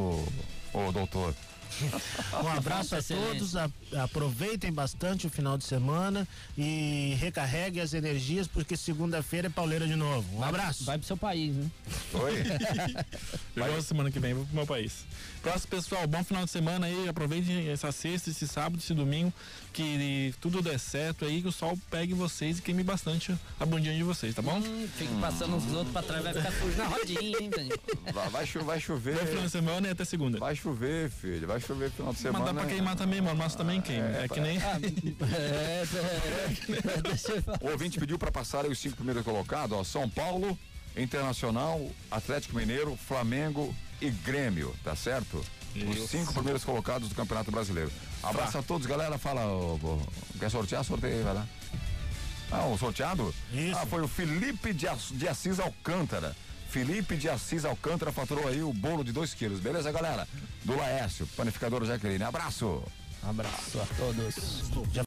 [0.74, 1.36] ô doutor.
[2.44, 3.68] Um abraço a todos, a-
[4.03, 9.95] aproveitem bastante o final de semana e recarreguem as energias, porque segunda-feira é pauleira de
[9.95, 10.38] novo.
[10.38, 10.86] Um abraço.
[10.86, 11.72] Vai pro seu país, né?
[12.14, 12.44] Oi?
[13.57, 15.03] Eu gosto semana que vem, vou pro meu país.
[15.44, 17.10] Próximo pessoal, bom final de semana aí.
[17.10, 19.32] Aproveitem essa sexta, esse sábado, esse domingo.
[19.74, 23.94] Que tudo dê certo aí, que o sol pegue vocês e queime bastante a bundinha
[23.94, 24.57] de vocês, tá bom?
[24.57, 27.78] Hum, fique passando os outros pra trás, vai ficar sujo na rodinha, hein, Daniel?
[28.14, 29.15] Vai, vai, cho- vai chover.
[29.20, 30.38] Bom final de semana e até segunda.
[30.40, 31.45] Vai chover, filho.
[31.48, 32.45] Vai chover final de semana.
[32.45, 33.36] Mas dá pra queimar também, mano.
[33.38, 34.06] Mas também queima.
[34.07, 34.57] É, que nem.
[34.57, 34.80] É,
[35.32, 35.84] é,
[37.36, 37.60] eu falar.
[37.61, 39.84] O ouvinte pediu para passar aí os cinco primeiros colocados, ó.
[39.84, 40.57] São Paulo,
[40.95, 45.44] Internacional, Atlético Mineiro, Flamengo e Grêmio, tá certo?
[45.76, 47.91] Os cinco primeiros colocados do Campeonato Brasileiro.
[48.22, 49.18] Abraço a todos, galera.
[49.18, 49.99] Fala, ô, ô,
[50.40, 50.84] quer sortear?
[50.84, 51.48] Sorteia aí, vai lá.
[52.52, 53.34] Ah, o sorteado?
[53.52, 53.78] Isso.
[53.80, 56.36] Ah, foi o Felipe de, de Assis Alcântara.
[56.70, 59.60] Felipe de Assis Alcântara faturou aí o bolo de 2 quilos.
[59.60, 60.28] Beleza, galera?
[60.64, 62.24] Do Laércio, panificador Jaqueline.
[62.24, 62.84] Abraço.
[63.24, 64.95] Abraço a todos.